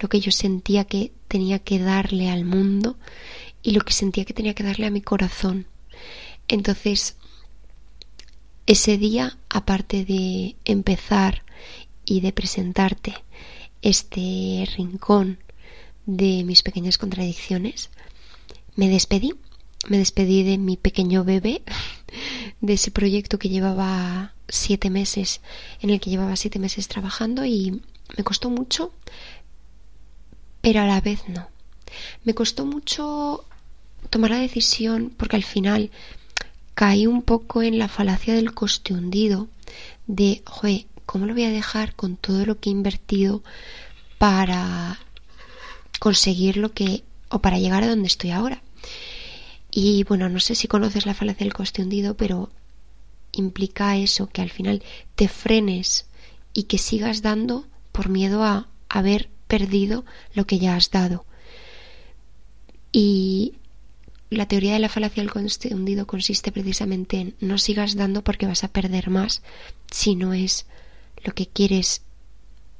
lo 0.00 0.08
que 0.08 0.20
yo 0.20 0.32
sentía 0.32 0.84
que 0.84 1.12
tenía 1.28 1.58
que 1.58 1.78
darle 1.78 2.30
al 2.30 2.44
mundo 2.44 2.96
y 3.62 3.72
lo 3.72 3.82
que 3.82 3.92
sentía 3.92 4.24
que 4.24 4.34
tenía 4.34 4.54
que 4.54 4.64
darle 4.64 4.86
a 4.86 4.90
mi 4.90 5.02
corazón. 5.02 5.66
Entonces, 6.48 7.16
ese 8.66 8.98
día, 8.98 9.38
aparte 9.48 10.04
de 10.04 10.56
empezar 10.64 11.44
y 12.04 12.20
de 12.20 12.32
presentarte 12.32 13.14
este 13.82 14.66
rincón 14.76 15.38
de 16.06 16.44
mis 16.44 16.62
pequeñas 16.62 16.98
contradicciones, 16.98 17.90
me 18.76 18.88
despedí. 18.88 19.34
Me 19.88 19.98
despedí 19.98 20.42
de 20.42 20.58
mi 20.58 20.76
pequeño 20.76 21.24
bebé, 21.24 21.62
de 22.60 22.74
ese 22.74 22.90
proyecto 22.90 23.38
que 23.38 23.48
llevaba 23.48 24.34
siete 24.48 24.90
meses, 24.90 25.40
en 25.80 25.90
el 25.90 26.00
que 26.00 26.10
llevaba 26.10 26.36
siete 26.36 26.58
meses 26.58 26.86
trabajando 26.86 27.46
y 27.46 27.80
me 28.16 28.24
costó 28.24 28.50
mucho, 28.50 28.92
pero 30.60 30.80
a 30.80 30.86
la 30.86 31.00
vez 31.00 31.28
no. 31.28 31.48
Me 32.24 32.34
costó 32.34 32.66
mucho 32.66 33.44
tomar 34.10 34.30
la 34.30 34.38
decisión 34.38 35.12
porque 35.16 35.36
al 35.36 35.44
final 35.44 35.90
caí 36.74 37.06
un 37.06 37.22
poco 37.22 37.62
en 37.62 37.78
la 37.78 37.88
falacia 37.88 38.34
del 38.34 38.54
coste 38.54 38.94
hundido 38.94 39.48
de, 40.06 40.42
joder, 40.46 40.86
¿cómo 41.06 41.26
lo 41.26 41.34
voy 41.34 41.44
a 41.44 41.50
dejar 41.50 41.94
con 41.94 42.16
todo 42.16 42.46
lo 42.46 42.58
que 42.58 42.70
he 42.70 42.72
invertido 42.72 43.42
para 44.18 44.98
conseguir 45.98 46.56
lo 46.56 46.72
que 46.72 47.04
o 47.28 47.40
para 47.40 47.58
llegar 47.58 47.82
a 47.82 47.88
donde 47.88 48.08
estoy 48.08 48.30
ahora? 48.30 48.62
Y 49.70 50.04
bueno, 50.04 50.28
no 50.28 50.40
sé 50.40 50.54
si 50.54 50.68
conoces 50.68 51.06
la 51.06 51.14
falacia 51.14 51.44
del 51.44 51.54
coste 51.54 51.82
hundido, 51.82 52.16
pero 52.16 52.50
implica 53.32 53.96
eso, 53.96 54.26
que 54.26 54.42
al 54.42 54.50
final 54.50 54.82
te 55.14 55.28
frenes 55.28 56.06
y 56.52 56.64
que 56.64 56.78
sigas 56.78 57.22
dando 57.22 57.66
por 57.92 58.08
miedo 58.08 58.42
a 58.42 58.68
haber 58.88 59.28
perdido 59.50 60.06
lo 60.32 60.46
que 60.46 60.58
ya 60.58 60.76
has 60.76 60.90
dado. 60.90 61.26
Y 62.92 63.54
la 64.30 64.46
teoría 64.46 64.72
de 64.72 64.78
la 64.78 64.88
falacia 64.88 65.22
del 65.22 65.32
coste 65.32 65.74
hundido 65.74 66.06
consiste 66.06 66.52
precisamente 66.52 67.20
en 67.20 67.34
no 67.40 67.58
sigas 67.58 67.96
dando 67.96 68.22
porque 68.22 68.46
vas 68.46 68.64
a 68.64 68.68
perder 68.68 69.10
más 69.10 69.42
si 69.90 70.14
no 70.14 70.32
es 70.32 70.66
lo 71.24 71.34
que 71.34 71.46
quieres, 71.46 72.02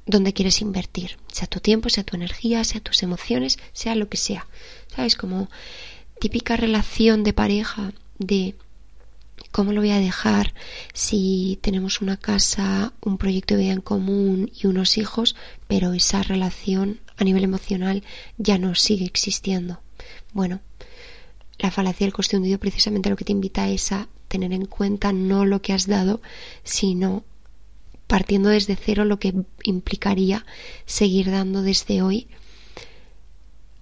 donde 0.05 0.33
quieres 0.33 0.61
invertir, 0.61 1.17
sea 1.27 1.47
tu 1.47 1.59
tiempo, 1.59 1.89
sea 1.89 2.05
tu 2.05 2.15
energía, 2.15 2.63
sea 2.63 2.81
tus 2.81 3.03
emociones, 3.03 3.59
sea 3.73 3.95
lo 3.95 4.07
que 4.07 4.17
sea. 4.17 4.47
¿Sabes? 4.87 5.15
Como 5.15 5.49
típica 6.19 6.55
relación 6.55 7.23
de 7.23 7.33
pareja 7.33 7.93
de 8.17 8.55
¿Cómo 9.51 9.73
lo 9.73 9.81
voy 9.81 9.91
a 9.91 9.99
dejar 9.99 10.53
si 10.93 11.59
tenemos 11.61 12.01
una 12.01 12.15
casa, 12.15 12.93
un 13.01 13.17
proyecto 13.17 13.55
de 13.55 13.63
vida 13.63 13.73
en 13.73 13.81
común 13.81 14.49
y 14.53 14.67
unos 14.67 14.97
hijos, 14.97 15.35
pero 15.67 15.91
esa 15.93 16.23
relación 16.23 17.01
a 17.17 17.25
nivel 17.25 17.43
emocional 17.43 18.03
ya 18.37 18.57
no 18.57 18.75
sigue 18.75 19.05
existiendo? 19.05 19.81
Bueno, 20.31 20.61
la 21.59 21.69
falacia 21.69 22.05
del 22.05 22.13
coste 22.13 22.37
hundido 22.37 22.59
precisamente 22.59 23.09
lo 23.09 23.17
que 23.17 23.25
te 23.25 23.33
invita 23.33 23.67
es 23.67 23.91
a 23.91 24.07
tener 24.29 24.53
en 24.53 24.65
cuenta 24.65 25.11
no 25.11 25.45
lo 25.45 25.61
que 25.61 25.73
has 25.73 25.85
dado, 25.85 26.21
sino 26.63 27.25
partiendo 28.07 28.49
desde 28.49 28.77
cero 28.77 29.03
lo 29.03 29.19
que 29.19 29.33
implicaría 29.63 30.45
seguir 30.85 31.29
dando 31.29 31.61
desde 31.61 32.01
hoy 32.01 32.27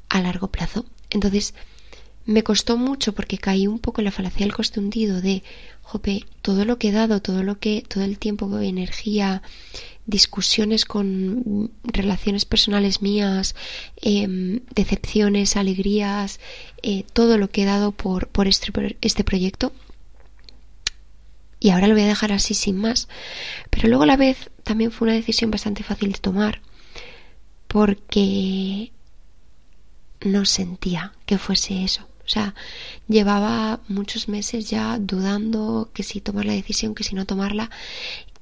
a 0.10 0.20
largo 0.22 0.48
plazo. 0.48 0.86
Entonces, 1.12 1.54
me 2.30 2.44
costó 2.44 2.78
mucho 2.78 3.14
porque 3.14 3.40
caí 3.40 3.66
un 3.66 3.80
poco 3.80 4.02
en 4.02 4.06
la 4.06 4.12
falacia 4.12 4.46
del 4.46 4.54
coste 4.54 4.80
hundido 4.80 5.20
de, 5.20 5.42
jope, 5.82 6.26
todo 6.44 6.64
lo 6.64 6.78
que 6.78 6.90
he 6.90 6.92
dado, 6.92 7.24
todo 7.24 7.42
lo 7.42 7.60
que, 7.60 7.84
todo 7.88 8.04
el 8.04 8.20
tiempo, 8.20 8.60
energía, 8.60 9.42
discusiones 10.06 10.86
con 10.86 11.72
relaciones 11.84 12.46
personales 12.46 13.02
mías, 13.02 13.56
em, 14.00 14.60
decepciones, 14.76 15.58
alegrías, 15.58 16.40
eh, 16.84 17.04
todo 17.14 17.40
lo 17.40 17.50
que 17.50 17.64
he 17.64 17.66
dado 17.66 17.92
por, 17.92 18.28
por 18.28 18.48
este, 18.48 18.72
este 19.02 19.24
proyecto. 19.24 19.74
Y 21.60 21.72
ahora 21.72 21.88
lo 21.88 21.96
voy 21.96 22.04
a 22.04 22.08
dejar 22.08 22.32
así 22.32 22.54
sin 22.54 22.78
más. 22.78 23.08
Pero 23.72 23.88
luego 23.88 24.04
a 24.04 24.08
la 24.08 24.18
vez 24.18 24.52
también 24.64 24.92
fue 24.92 25.08
una 25.08 25.16
decisión 25.16 25.50
bastante 25.50 25.84
fácil 25.84 26.12
de 26.12 26.20
tomar 26.20 26.62
porque 27.68 28.92
no 30.22 30.46
sentía 30.46 31.14
que 31.26 31.40
fuese 31.40 31.84
eso. 31.84 32.08
O 32.30 32.32
sea, 32.32 32.54
llevaba 33.08 33.80
muchos 33.88 34.28
meses 34.28 34.70
ya 34.70 35.00
dudando 35.00 35.90
que 35.96 36.04
si 36.04 36.22
tomar 36.22 36.46
la 36.46 36.54
decisión, 36.54 36.94
que 36.94 37.04
si 37.04 37.16
no 37.16 37.26
tomarla. 37.26 37.72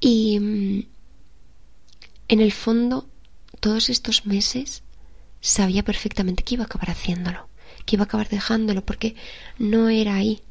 Y 0.02 0.38
mm, 0.42 0.84
en 2.28 2.42
el 2.42 2.52
fondo, 2.52 3.08
todos 3.62 3.90
estos 3.90 4.26
meses 4.26 4.84
sabía 5.40 5.84
perfectamente 5.84 6.44
que 6.44 6.56
iba 6.56 6.66
a 6.66 6.66
acabar 6.66 6.90
haciéndolo, 6.90 7.48
que 7.86 7.96
iba 7.96 8.04
a 8.04 8.08
acabar 8.08 8.28
dejándolo, 8.28 8.86
porque 8.86 9.16
no 9.58 9.88
era 9.88 10.16
ahí 10.16 10.42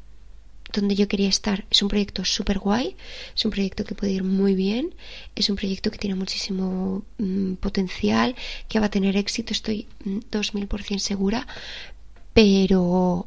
donde 0.73 0.95
yo 0.95 1.07
quería 1.07 1.29
estar. 1.29 1.65
Es 1.69 1.83
un 1.83 1.89
proyecto 1.89 2.25
súper 2.25 2.57
guay, 2.57 2.95
es 3.35 3.45
un 3.45 3.51
proyecto 3.51 3.85
que 3.85 3.93
puede 3.93 4.13
ir 4.13 4.23
muy 4.23 4.55
bien, 4.55 4.95
es 5.35 5.51
un 5.51 5.57
proyecto 5.57 5.91
que 5.91 5.99
tiene 5.99 6.15
muchísimo 6.15 7.05
mm, 7.19 7.53
potencial, 7.55 8.35
que 8.67 8.79
va 8.79 8.87
a 8.87 8.89
tener 8.89 9.15
éxito, 9.15 9.53
estoy 9.53 9.87
mm, 10.05 10.19
dos 10.31 10.55
mil 10.55 10.67
por 10.67 10.81
cien 10.81 10.99
segura, 10.99 11.45
pero 12.37 13.25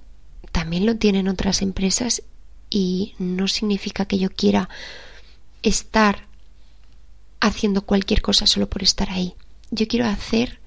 también 0.52 0.87
lo 0.87 0.95
tienen 0.95 1.26
otras 1.26 1.62
empresas 1.62 2.23
y 2.71 3.14
no 3.19 3.49
significa 3.49 4.05
que 4.05 4.21
yo 4.21 4.31
quiera 4.31 4.69
estar 5.64 6.29
haciendo 7.40 7.83
cualquier 7.83 8.23
cosa 8.23 8.47
solo 8.47 8.71
por 8.71 8.85
estar 8.85 9.11
ahí. 9.11 9.35
Yo 9.73 9.88
quiero 9.88 10.07
hacer 10.07 10.61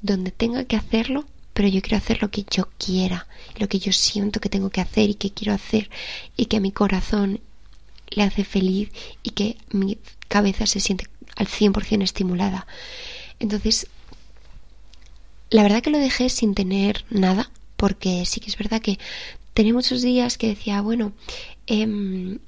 donde 0.00 0.30
tenga 0.30 0.64
que 0.64 0.76
hacerlo, 0.76 1.26
pero 1.52 1.68
yo 1.68 1.82
quiero 1.82 1.98
hacer 1.98 2.22
lo 2.22 2.30
que 2.30 2.46
yo 2.50 2.66
quiera, 2.78 3.26
lo 3.58 3.68
que 3.68 3.78
yo 3.78 3.92
siento 3.92 4.40
que 4.40 4.48
tengo 4.48 4.70
que 4.70 4.80
hacer 4.80 5.10
y 5.10 5.14
que 5.14 5.32
quiero 5.32 5.52
hacer 5.52 5.90
y 6.34 6.46
que 6.46 6.56
a 6.56 6.60
mi 6.60 6.72
corazón 6.72 7.40
le 8.08 8.22
hace 8.22 8.44
feliz 8.44 8.88
y 9.22 9.32
que 9.32 9.58
mi 9.70 9.98
cabeza 10.28 10.64
se 10.64 10.80
siente 10.80 11.10
al 11.36 11.46
100% 11.46 12.02
estimulada. 12.02 12.66
Entonces, 13.38 13.86
la 15.50 15.62
verdad 15.62 15.82
que 15.82 15.90
lo 15.90 15.98
dejé 15.98 16.30
sin 16.30 16.54
tener 16.54 17.04
nada, 17.10 17.50
porque 17.76 18.24
sí 18.26 18.40
que 18.40 18.50
es 18.50 18.58
verdad 18.58 18.80
que 18.80 18.98
tenía 19.54 19.72
muchos 19.72 20.02
días 20.02 20.38
que 20.38 20.48
decía, 20.48 20.80
bueno, 20.80 21.12
em, 21.66 22.38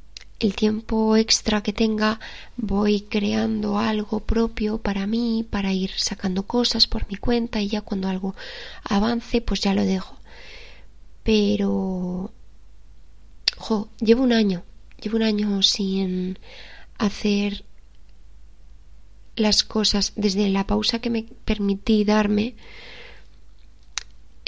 el 0.41 0.55
tiempo 0.55 1.17
extra 1.17 1.63
que 1.63 1.73
tenga 1.73 2.21
voy 2.57 3.01
creando 3.01 3.79
algo 3.79 4.21
propio 4.21 4.79
para 4.79 5.07
mí, 5.07 5.45
para 5.49 5.73
ir 5.73 5.91
sacando 5.97 6.45
cosas 6.45 6.87
por 6.87 7.09
mi 7.09 7.17
cuenta 7.17 7.61
y 7.61 7.69
ya 7.69 7.81
cuando 7.81 8.09
algo 8.09 8.35
avance, 8.85 9.41
pues 9.41 9.61
ya 9.61 9.75
lo 9.75 9.85
dejo. 9.85 10.17
Pero, 11.25 12.31
jo, 13.57 13.89
llevo 14.01 14.23
un 14.23 14.33
año, 14.33 14.63
llevo 15.03 15.17
un 15.17 15.25
año 15.25 15.63
sin 15.63 16.39
hacer 16.99 17.65
las 19.35 19.63
cosas 19.65 20.13
desde 20.17 20.49
la 20.49 20.67
pausa 20.67 21.01
que 21.01 21.11
me 21.11 21.25
permití 21.45 22.05
darme 22.05 22.55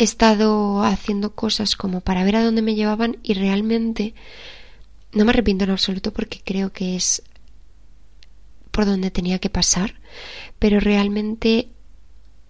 he 0.01 0.05
estado 0.05 0.83
haciendo 0.83 1.35
cosas 1.35 1.77
como 1.77 2.01
para 2.01 2.25
ver 2.25 2.37
a 2.37 2.43
dónde 2.43 2.63
me 2.63 2.75
llevaban 2.75 3.19
y 3.23 3.35
realmente 3.35 4.15
no 5.13 5.27
me 5.27 5.31
arrepiento 5.31 5.65
en 5.65 5.73
absoluto 5.73 6.11
porque 6.11 6.41
creo 6.43 6.73
que 6.73 6.97
es 6.97 7.23
por 8.71 8.87
donde 8.87 9.11
tenía 9.11 9.39
que 9.41 9.51
pasar, 9.51 10.01
pero 10.59 10.81
realmente 10.81 11.69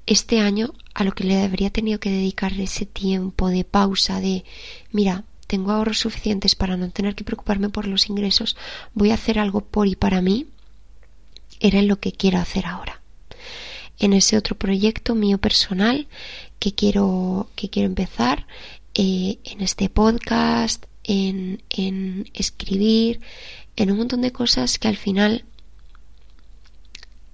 este 0.07 0.39
año 0.39 0.75
a 0.95 1.03
lo 1.03 1.11
que 1.11 1.25
le 1.25 1.43
habría 1.43 1.71
tenido 1.71 1.99
que 1.99 2.13
dedicar 2.13 2.53
ese 2.53 2.87
tiempo 2.87 3.49
de 3.49 3.65
pausa 3.65 4.21
de 4.21 4.45
mira, 4.93 5.25
tengo 5.49 5.73
ahorros 5.73 5.99
suficientes 5.99 6.55
para 6.55 6.77
no 6.77 6.89
tener 6.91 7.17
que 7.17 7.25
preocuparme 7.25 7.69
por 7.69 7.89
los 7.89 8.09
ingresos, 8.09 8.57
voy 8.95 9.11
a 9.11 9.15
hacer 9.15 9.41
algo 9.41 9.61
por 9.61 9.89
y 9.89 9.97
para 9.97 10.23
mí, 10.23 10.47
era 11.59 11.83
lo 11.83 11.99
que 11.99 12.13
quiero 12.13 12.39
hacer 12.39 12.67
ahora. 12.67 13.01
En 13.99 14.13
ese 14.13 14.37
otro 14.37 14.57
proyecto 14.57 15.17
mío 15.17 15.39
personal 15.39 16.07
que 16.61 16.73
quiero, 16.73 17.49
que 17.57 17.69
quiero 17.69 17.87
empezar 17.87 18.47
eh, 18.95 19.39
en 19.45 19.61
este 19.61 19.89
podcast, 19.89 20.85
en, 21.03 21.63
en 21.71 22.31
escribir, 22.35 23.21
en 23.75 23.91
un 23.91 23.99
montón 23.99 24.21
de 24.21 24.31
cosas 24.31 24.79
que 24.79 24.87
al 24.87 24.97
final 24.97 25.45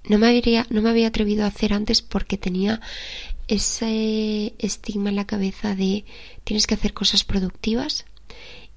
no 0.05 0.17
me, 0.17 0.27
habría, 0.27 0.65
no 0.69 0.81
me 0.81 0.89
había 0.89 1.09
atrevido 1.09 1.43
a 1.43 1.47
hacer 1.47 1.73
antes 1.73 2.01
porque 2.01 2.37
tenía 2.37 2.81
ese 3.47 4.53
estigma 4.59 5.09
en 5.09 5.15
la 5.15 5.27
cabeza 5.27 5.75
de 5.75 6.05
tienes 6.43 6.65
que 6.65 6.75
hacer 6.75 6.93
cosas 6.93 7.23
productivas 7.23 8.05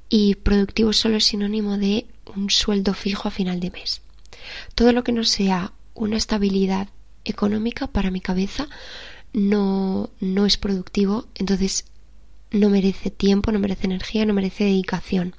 y 0.08 0.34
productivo 0.34 0.92
solo 0.92 1.16
es 1.16 1.24
sinónimo 1.26 1.78
de 1.78 2.06
un 2.34 2.50
sueldo 2.50 2.94
fijo 2.94 3.28
a 3.28 3.30
final 3.30 3.60
de 3.60 3.70
mes. 3.70 4.02
Todo 4.74 4.92
lo 4.92 5.04
que 5.04 5.12
no 5.12 5.22
sea 5.22 5.72
una 5.94 6.16
estabilidad 6.16 6.88
económica 7.24 7.86
para 7.86 8.10
mi 8.10 8.20
cabeza 8.20 8.68
no, 9.32 10.10
no 10.20 10.46
es 10.46 10.56
productivo, 10.56 11.26
entonces 11.34 11.84
no 12.50 12.68
merece 12.68 13.10
tiempo, 13.10 13.52
no 13.52 13.58
merece 13.58 13.86
energía, 13.86 14.26
no 14.26 14.34
merece 14.34 14.64
dedicación. 14.64 15.34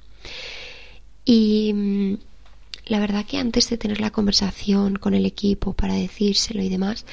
Y 1.24 1.72
mm, 1.74 2.14
la 2.86 2.98
verdad 2.98 3.24
que 3.24 3.38
antes 3.38 3.70
de 3.70 3.78
tener 3.78 4.00
la 4.00 4.10
conversación 4.10 4.96
con 4.96 5.14
el 5.14 5.24
equipo 5.24 5.72
para 5.72 5.94
decírselo 5.94 6.62
y 6.62 6.68
demás, 6.68 7.04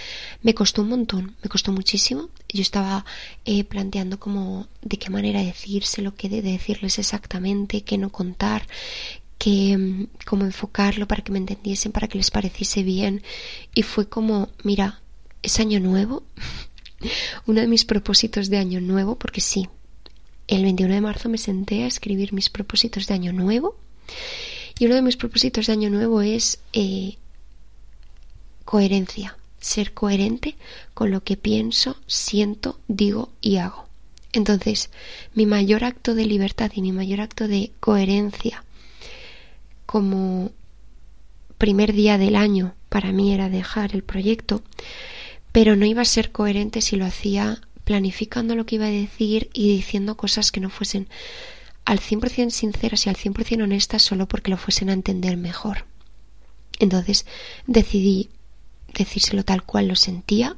me 0.42 0.54
costó 0.54 0.82
un 0.82 0.89
montón, 0.89 1.36
me 1.44 1.50
costó 1.50 1.72
muchísimo. 1.72 2.30
Yo 2.48 2.62
estaba 2.62 3.06
eh, 3.46 3.63
planteando 3.63 4.20
cómo, 4.20 4.68
de 4.82 4.98
qué 4.98 5.10
manera 5.10 5.42
decírselo, 5.44 6.15
qué 6.15 6.30
de 6.30 6.42
decirles 6.42 6.98
exactamente, 6.98 7.84
qué 7.84 7.98
no 7.98 8.10
contar, 8.10 8.68
que 9.38 9.78
mm, 9.78 10.08
cómo 10.26 10.46
enfocarlo 10.46 11.08
para 11.08 11.24
que 11.24 11.32
me 11.32 11.38
entendiesen, 11.38 11.92
para 11.92 12.08
que 12.08 12.18
les 12.18 12.32
pareciese 12.32 12.84
bien. 12.84 13.22
Y 13.76 13.84
fue 13.84 14.10
como, 14.10 14.50
mira, 14.63 15.02
es 15.44 15.60
año 15.60 15.80
nuevo, 15.80 16.24
uno 17.46 17.62
de 17.62 17.68
mis 17.68 17.86
propósitos 17.86 18.50
de 18.50 18.58
año 18.58 18.82
nuevo, 18.82 19.18
porque 19.18 19.42
sí, 19.42 19.70
el 20.48 20.64
21 20.64 20.94
de 20.94 21.02
marzo 21.02 21.30
me 21.30 21.38
senté 21.38 21.84
a 21.84 21.88
escribir 21.88 22.34
mis 22.34 22.50
propósitos 22.50 23.08
de 23.08 23.14
año 23.14 23.34
nuevo 23.34 23.76
y 24.80 24.86
uno 24.86 24.96
de 24.96 25.02
mis 25.02 25.18
propósitos 25.18 25.68
de 25.68 25.74
año 25.74 25.90
nuevo 25.90 26.22
es 26.22 26.60
eh, 26.74 27.18
coherencia, 28.66 29.38
ser 29.60 29.94
coherente 29.94 30.56
con 30.94 31.12
lo 31.12 31.24
que 31.24 31.38
pienso, 31.38 31.98
siento, 32.08 32.80
digo 32.88 33.30
y 33.42 33.58
hago. 33.58 33.88
Entonces, 34.32 34.92
mi 35.34 35.46
mayor 35.46 35.84
acto 35.84 36.16
de 36.16 36.26
libertad 36.26 36.72
y 36.76 36.82
mi 36.82 36.92
mayor 36.92 37.22
acto 37.22 37.48
de 37.48 37.72
coherencia 37.80 38.64
como 39.86 40.52
primer 41.58 41.94
día 41.94 42.18
del 42.18 42.36
año 42.36 42.76
para 42.90 43.12
mí 43.12 43.34
era 43.34 43.50
dejar 43.50 43.94
el 43.96 44.04
proyecto, 44.04 44.62
pero 45.60 45.76
no 45.76 45.86
iba 45.86 46.04
a 46.04 46.06
ser 46.06 46.32
coherente 46.32 46.80
si 46.80 46.95
lo 46.95 47.06
hacía 47.06 47.60
planificando 47.84 48.56
lo 48.56 48.65
que 48.65 48.76
iba 48.76 48.86
a 48.86 48.89
decir 48.89 49.50
y 49.52 49.76
diciendo 49.76 50.15
cosas 50.15 50.54
que 50.54 50.62
no 50.62 50.69
fuesen 50.69 51.10
al 51.84 52.00
100% 52.00 52.50
sinceras 52.50 53.06
y 53.06 53.10
al 53.10 53.17
100% 53.17 53.63
honestas 53.63 54.02
solo 54.02 54.26
porque 54.26 54.52
lo 54.52 54.56
fuesen 54.56 54.89
a 54.89 54.93
entender 54.93 55.36
mejor. 55.36 55.84
Entonces 56.80 57.26
decidí 57.67 58.30
decírselo 58.93 59.43
tal 59.43 59.63
cual 59.63 59.89
lo 59.89 59.98
sentía 59.98 60.56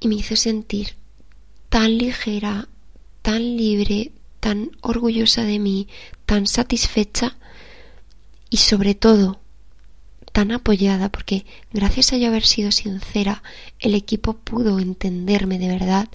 y 0.00 0.08
me 0.08 0.16
hizo 0.16 0.34
sentir 0.34 0.96
tan 1.68 1.96
ligera, 1.96 2.66
tan 3.22 3.56
libre, 3.56 4.10
tan 4.40 4.72
orgullosa 4.80 5.44
de 5.44 5.60
mí, 5.60 5.86
tan 6.26 6.48
satisfecha 6.48 7.36
y 8.50 8.56
sobre 8.56 8.96
todo 8.96 9.38
tan 10.32 10.52
apoyada 10.52 11.08
porque 11.10 11.44
gracias 11.72 12.12
a 12.12 12.18
yo 12.18 12.28
haber 12.28 12.44
sido 12.44 12.70
sincera, 12.72 13.42
el 13.78 13.94
equipo 13.94 14.34
pudo 14.34 14.78
entenderme 14.78 15.58
de 15.58 15.68
verdad 15.68 16.08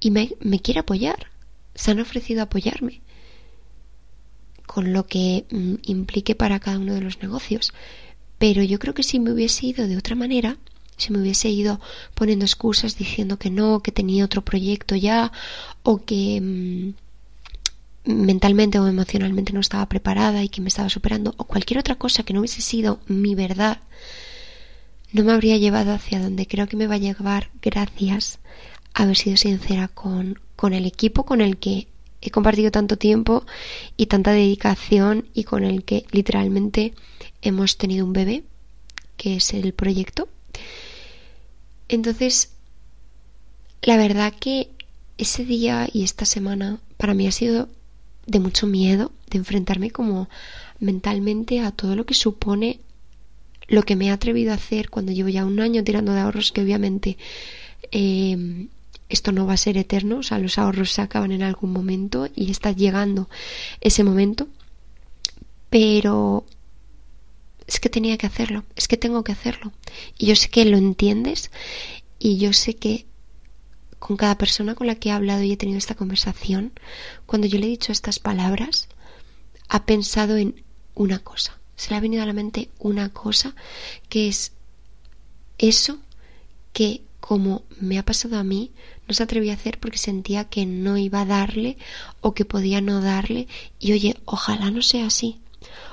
y 0.00 0.10
me, 0.10 0.28
quiere 0.60 0.80
apoyar. 0.80 1.30
Se 1.74 1.90
han 1.90 2.00
ofrecido 2.00 2.42
apoyarme 2.42 3.00
con 4.66 4.92
lo 4.92 5.06
que 5.06 5.46
mm, 5.50 5.74
implique 5.84 6.34
para 6.34 6.60
cada 6.60 6.78
uno 6.78 6.94
de 6.94 7.00
los 7.00 7.22
negocios. 7.22 7.72
Pero 8.38 8.62
yo 8.62 8.78
creo 8.78 8.94
que 8.94 9.02
si 9.02 9.20
me 9.20 9.32
hubiese 9.32 9.66
ido 9.66 9.86
de 9.86 9.96
otra 9.96 10.16
manera, 10.16 10.58
si 10.96 11.12
me 11.12 11.20
hubiese 11.20 11.48
ido 11.48 11.80
poniendo 12.14 12.44
excusas 12.44 12.96
diciendo 12.96 13.38
que 13.38 13.50
no, 13.50 13.80
que 13.80 13.92
tenía 13.92 14.24
otro 14.24 14.42
proyecto 14.42 14.96
ya, 14.96 15.32
o 15.82 16.04
que, 16.04 16.40
mm, 16.40 17.01
mentalmente 18.04 18.78
o 18.78 18.86
emocionalmente 18.86 19.52
no 19.52 19.60
estaba 19.60 19.88
preparada 19.88 20.42
y 20.42 20.48
que 20.48 20.60
me 20.60 20.68
estaba 20.68 20.88
superando 20.88 21.34
o 21.36 21.44
cualquier 21.44 21.78
otra 21.78 21.94
cosa 21.94 22.22
que 22.22 22.32
no 22.32 22.40
hubiese 22.40 22.62
sido 22.62 23.00
mi 23.06 23.34
verdad, 23.34 23.78
no 25.12 25.24
me 25.24 25.32
habría 25.32 25.56
llevado 25.58 25.92
hacia 25.92 26.20
donde 26.20 26.46
creo 26.46 26.66
que 26.66 26.76
me 26.76 26.86
va 26.86 26.94
a 26.94 26.98
llevar 26.98 27.50
gracias 27.60 28.38
a 28.94 29.04
haber 29.04 29.16
sido 29.16 29.36
sincera 29.36 29.88
con, 29.88 30.40
con 30.56 30.72
el 30.72 30.86
equipo 30.86 31.24
con 31.24 31.40
el 31.40 31.58
que 31.58 31.86
he 32.22 32.30
compartido 32.30 32.70
tanto 32.70 32.96
tiempo 32.96 33.44
y 33.96 34.06
tanta 34.06 34.32
dedicación 34.32 35.28
y 35.34 35.44
con 35.44 35.64
el 35.64 35.84
que 35.84 36.06
literalmente 36.12 36.94
hemos 37.42 37.76
tenido 37.76 38.06
un 38.06 38.12
bebé, 38.12 38.44
que 39.16 39.36
es 39.36 39.52
el 39.54 39.74
proyecto. 39.74 40.28
Entonces, 41.88 42.52
la 43.82 43.96
verdad 43.96 44.32
que 44.38 44.70
ese 45.18 45.44
día 45.44 45.88
y 45.92 46.04
esta 46.04 46.24
semana 46.24 46.78
para 46.96 47.14
mí 47.14 47.26
ha 47.26 47.32
sido 47.32 47.68
de 48.26 48.40
mucho 48.40 48.66
miedo, 48.66 49.12
de 49.30 49.38
enfrentarme 49.38 49.90
como 49.90 50.28
mentalmente 50.78 51.60
a 51.60 51.70
todo 51.70 51.96
lo 51.96 52.06
que 52.06 52.14
supone 52.14 52.80
lo 53.68 53.82
que 53.84 53.96
me 53.96 54.06
he 54.06 54.10
atrevido 54.10 54.52
a 54.52 54.56
hacer 54.56 54.90
cuando 54.90 55.12
llevo 55.12 55.28
ya 55.28 55.46
un 55.46 55.60
año 55.60 55.84
tirando 55.84 56.12
de 56.12 56.20
ahorros 56.20 56.52
que 56.52 56.60
obviamente 56.60 57.16
eh, 57.90 58.66
esto 59.08 59.30
no 59.32 59.46
va 59.46 59.54
a 59.54 59.58
ser 59.58 59.76
eterno, 59.76 60.18
o 60.18 60.22
sea, 60.22 60.38
los 60.38 60.58
ahorros 60.58 60.90
se 60.92 61.02
acaban 61.02 61.32
en 61.32 61.42
algún 61.42 61.72
momento 61.72 62.28
y 62.34 62.50
está 62.50 62.72
llegando 62.72 63.28
ese 63.80 64.04
momento, 64.04 64.48
pero 65.68 66.44
es 67.66 67.78
que 67.78 67.90
tenía 67.90 68.16
que 68.16 68.26
hacerlo, 68.26 68.64
es 68.74 68.88
que 68.88 68.96
tengo 68.96 69.22
que 69.22 69.32
hacerlo. 69.32 69.72
Y 70.18 70.26
yo 70.26 70.36
sé 70.36 70.48
que 70.48 70.64
lo 70.64 70.78
entiendes 70.78 71.50
y 72.18 72.38
yo 72.38 72.52
sé 72.52 72.76
que 72.76 73.06
con 74.02 74.16
cada 74.16 74.36
persona 74.36 74.74
con 74.74 74.88
la 74.88 74.96
que 74.96 75.10
he 75.10 75.12
hablado 75.12 75.44
y 75.44 75.52
he 75.52 75.56
tenido 75.56 75.78
esta 75.78 75.94
conversación, 75.94 76.72
cuando 77.24 77.46
yo 77.46 77.60
le 77.60 77.66
he 77.66 77.70
dicho 77.70 77.92
estas 77.92 78.18
palabras, 78.18 78.88
ha 79.68 79.86
pensado 79.86 80.36
en 80.36 80.64
una 80.94 81.20
cosa. 81.20 81.60
Se 81.76 81.90
le 81.90 81.96
ha 81.96 82.00
venido 82.00 82.24
a 82.24 82.26
la 82.26 82.32
mente 82.32 82.68
una 82.80 83.10
cosa 83.10 83.54
que 84.08 84.26
es 84.26 84.50
eso 85.56 86.00
que 86.72 87.02
como 87.20 87.62
me 87.78 87.96
ha 87.96 88.04
pasado 88.04 88.38
a 88.38 88.42
mí, 88.42 88.72
no 89.06 89.14
se 89.14 89.22
atrevía 89.22 89.52
a 89.52 89.54
hacer 89.54 89.78
porque 89.78 89.98
sentía 89.98 90.48
que 90.48 90.66
no 90.66 90.98
iba 90.98 91.20
a 91.20 91.26
darle 91.26 91.78
o 92.20 92.34
que 92.34 92.44
podía 92.44 92.80
no 92.80 93.00
darle. 93.00 93.46
Y 93.78 93.92
oye, 93.92 94.16
ojalá 94.24 94.72
no 94.72 94.82
sea 94.82 95.06
así. 95.06 95.38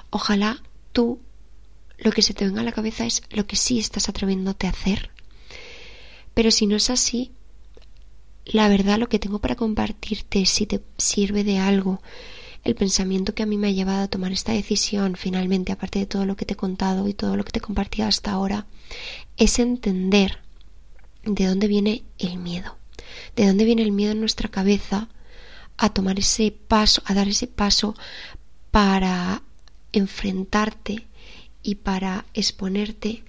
Ojalá 0.09 0.63
tú 0.93 1.19
lo 1.99 2.11
que 2.11 2.23
se 2.23 2.33
te 2.33 2.45
venga 2.45 2.61
a 2.61 2.63
la 2.63 2.71
cabeza 2.71 3.05
es 3.05 3.21
lo 3.29 3.45
que 3.45 3.55
sí 3.55 3.77
estás 3.77 4.09
atreviéndote 4.09 4.65
a 4.65 4.71
hacer. 4.71 5.11
Pero 6.33 6.49
si 6.49 6.65
no 6.65 6.75
es 6.75 6.89
así, 6.89 7.31
la 8.51 8.67
verdad 8.67 8.97
lo 8.97 9.09
que 9.09 9.19
tengo 9.19 9.39
para 9.39 9.55
compartirte, 9.55 10.45
si 10.45 10.65
te 10.65 10.81
sirve 10.97 11.43
de 11.43 11.59
algo, 11.59 12.01
el 12.63 12.75
pensamiento 12.75 13.33
que 13.35 13.43
a 13.43 13.45
mí 13.45 13.57
me 13.57 13.67
ha 13.67 13.71
llevado 13.71 14.03
a 14.03 14.07
tomar 14.07 14.31
esta 14.31 14.51
decisión 14.51 15.15
finalmente, 15.15 15.71
aparte 15.71 15.99
de 15.99 16.07
todo 16.07 16.25
lo 16.25 16.35
que 16.35 16.45
te 16.45 16.53
he 16.53 16.57
contado 16.57 17.07
y 17.07 17.13
todo 17.13 17.38
lo 17.38 17.45
que 17.45 17.51
te 17.51 17.59
he 17.59 17.62
compartido 17.62 18.07
hasta 18.07 18.31
ahora, 18.31 18.65
es 19.38 19.59
entender 19.59 20.39
de 21.23 21.45
dónde 21.45 21.67
viene 21.67 22.03
el 22.17 22.38
miedo, 22.38 22.75
de 23.35 23.45
dónde 23.45 23.65
viene 23.65 23.83
el 23.83 23.91
miedo 23.91 24.13
en 24.13 24.19
nuestra 24.19 24.49
cabeza 24.49 25.09
a 25.77 25.89
tomar 25.89 26.19
ese 26.19 26.51
paso, 26.51 27.03
a 27.05 27.13
dar 27.13 27.27
ese 27.27 27.47
paso 27.47 27.95
para 28.71 29.43
enfrentarte 29.93 31.07
y 31.62 31.75
para 31.75 32.25
exponerte 32.33 33.23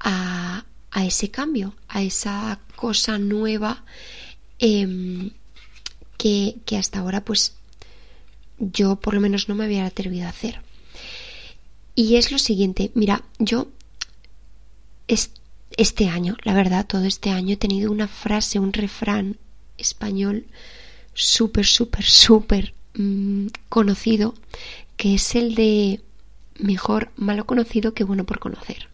a, 0.00 0.64
a 0.90 1.04
ese 1.04 1.30
cambio, 1.30 1.74
a 1.88 2.02
esa 2.02 2.58
cosa 2.74 3.18
nueva 3.18 3.84
Em, 4.60 5.30
que, 6.16 6.56
que, 6.66 6.76
hasta 6.76 6.98
ahora 7.00 7.24
pues 7.24 7.54
yo 8.58 8.96
por 8.96 9.14
lo 9.14 9.20
menos 9.20 9.48
no 9.48 9.54
me 9.54 9.64
había 9.64 9.86
atrevido 9.86 10.26
a 10.26 10.30
hacer. 10.30 10.60
Y 11.94 12.16
es 12.16 12.30
lo 12.30 12.38
siguiente, 12.38 12.90
mira, 12.94 13.24
yo 13.38 13.68
este 15.76 16.08
año, 16.08 16.36
la 16.44 16.54
verdad, 16.54 16.86
todo 16.86 17.04
este 17.04 17.30
año 17.30 17.54
he 17.54 17.56
tenido 17.56 17.90
una 17.90 18.08
frase, 18.08 18.58
un 18.58 18.72
refrán 18.72 19.38
español 19.78 20.46
súper, 21.14 21.66
súper, 21.66 22.04
súper 22.04 22.74
mm, 22.94 23.46
conocido, 23.68 24.34
que 24.96 25.14
es 25.14 25.34
el 25.34 25.54
de 25.54 26.00
mejor 26.58 27.10
malo 27.16 27.46
conocido 27.46 27.94
que 27.94 28.04
bueno 28.04 28.24
por 28.24 28.38
conocer. 28.38 28.88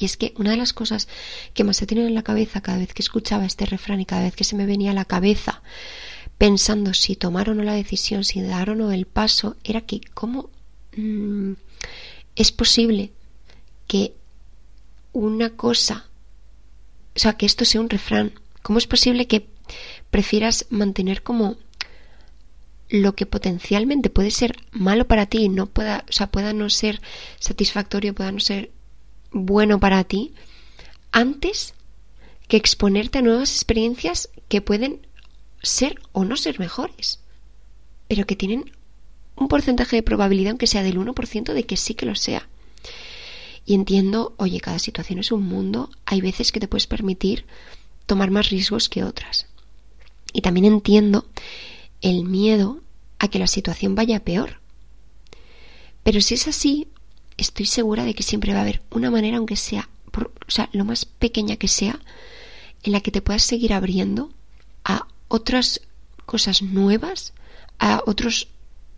Y 0.00 0.06
es 0.06 0.16
que 0.16 0.32
una 0.38 0.50
de 0.50 0.56
las 0.56 0.72
cosas 0.72 1.08
que 1.52 1.62
más 1.62 1.76
se 1.76 1.86
tienen 1.86 2.06
en 2.06 2.14
la 2.14 2.22
cabeza 2.22 2.62
cada 2.62 2.78
vez 2.78 2.94
que 2.94 3.02
escuchaba 3.02 3.44
este 3.44 3.66
refrán 3.66 4.00
y 4.00 4.06
cada 4.06 4.22
vez 4.22 4.34
que 4.34 4.44
se 4.44 4.56
me 4.56 4.64
venía 4.64 4.92
a 4.92 4.94
la 4.94 5.04
cabeza 5.04 5.62
pensando 6.38 6.94
si 6.94 7.16
tomar 7.16 7.50
o 7.50 7.54
no 7.54 7.62
la 7.62 7.74
decisión, 7.74 8.24
si 8.24 8.40
dar 8.40 8.70
o 8.70 8.74
no 8.74 8.92
el 8.92 9.04
paso, 9.04 9.56
era 9.62 9.82
que 9.82 10.00
cómo 10.14 10.48
mm, 10.96 11.52
es 12.34 12.50
posible 12.50 13.12
que 13.86 14.14
una 15.12 15.50
cosa, 15.50 16.08
o 17.14 17.18
sea, 17.18 17.34
que 17.34 17.44
esto 17.44 17.66
sea 17.66 17.82
un 17.82 17.90
refrán, 17.90 18.32
cómo 18.62 18.78
es 18.78 18.86
posible 18.86 19.26
que 19.26 19.48
prefieras 20.10 20.64
mantener 20.70 21.22
como 21.22 21.58
lo 22.88 23.14
que 23.14 23.26
potencialmente 23.26 24.08
puede 24.08 24.30
ser 24.30 24.56
malo 24.72 25.06
para 25.06 25.26
ti 25.26 25.50
no 25.50 25.66
pueda, 25.66 26.06
o 26.08 26.12
sea, 26.12 26.30
pueda 26.30 26.54
no 26.54 26.70
ser 26.70 27.02
satisfactorio, 27.38 28.14
pueda 28.14 28.32
no 28.32 28.40
ser 28.40 28.70
bueno 29.32 29.78
para 29.78 30.04
ti 30.04 30.32
antes 31.12 31.74
que 32.48 32.56
exponerte 32.56 33.18
a 33.18 33.22
nuevas 33.22 33.54
experiencias 33.54 34.28
que 34.48 34.60
pueden 34.60 35.06
ser 35.62 36.00
o 36.12 36.24
no 36.24 36.36
ser 36.36 36.58
mejores, 36.58 37.20
pero 38.08 38.26
que 38.26 38.36
tienen 38.36 38.72
un 39.36 39.48
porcentaje 39.48 39.96
de 39.96 40.02
probabilidad, 40.02 40.50
aunque 40.50 40.66
sea 40.66 40.82
del 40.82 40.98
1%, 40.98 41.52
de 41.52 41.64
que 41.64 41.76
sí 41.76 41.94
que 41.94 42.06
lo 42.06 42.14
sea. 42.14 42.48
Y 43.64 43.74
entiendo, 43.74 44.34
oye, 44.36 44.60
cada 44.60 44.78
situación 44.78 45.18
es 45.18 45.32
un 45.32 45.44
mundo, 45.44 45.90
hay 46.04 46.20
veces 46.20 46.50
que 46.50 46.60
te 46.60 46.68
puedes 46.68 46.86
permitir 46.86 47.46
tomar 48.06 48.30
más 48.30 48.50
riesgos 48.50 48.88
que 48.88 49.04
otras. 49.04 49.46
Y 50.32 50.42
también 50.42 50.66
entiendo 50.66 51.26
el 52.00 52.24
miedo 52.24 52.80
a 53.18 53.28
que 53.28 53.38
la 53.38 53.46
situación 53.46 53.94
vaya 53.94 54.24
peor. 54.24 54.60
Pero 56.02 56.20
si 56.20 56.34
es 56.34 56.48
así, 56.48 56.88
estoy 57.40 57.66
segura 57.66 58.04
de 58.04 58.14
que 58.14 58.22
siempre 58.22 58.52
va 58.52 58.60
a 58.60 58.62
haber 58.62 58.82
una 58.90 59.10
manera, 59.10 59.38
aunque 59.38 59.56
sea, 59.56 59.88
o 60.14 60.50
sea, 60.50 60.68
lo 60.72 60.84
más 60.84 61.04
pequeña 61.04 61.56
que 61.56 61.68
sea, 61.68 62.00
en 62.82 62.92
la 62.92 63.00
que 63.00 63.10
te 63.10 63.22
puedas 63.22 63.42
seguir 63.42 63.72
abriendo 63.72 64.32
a 64.84 65.06
otras 65.28 65.80
cosas 66.26 66.62
nuevas, 66.62 67.32
a 67.78 68.02
otros 68.06 68.48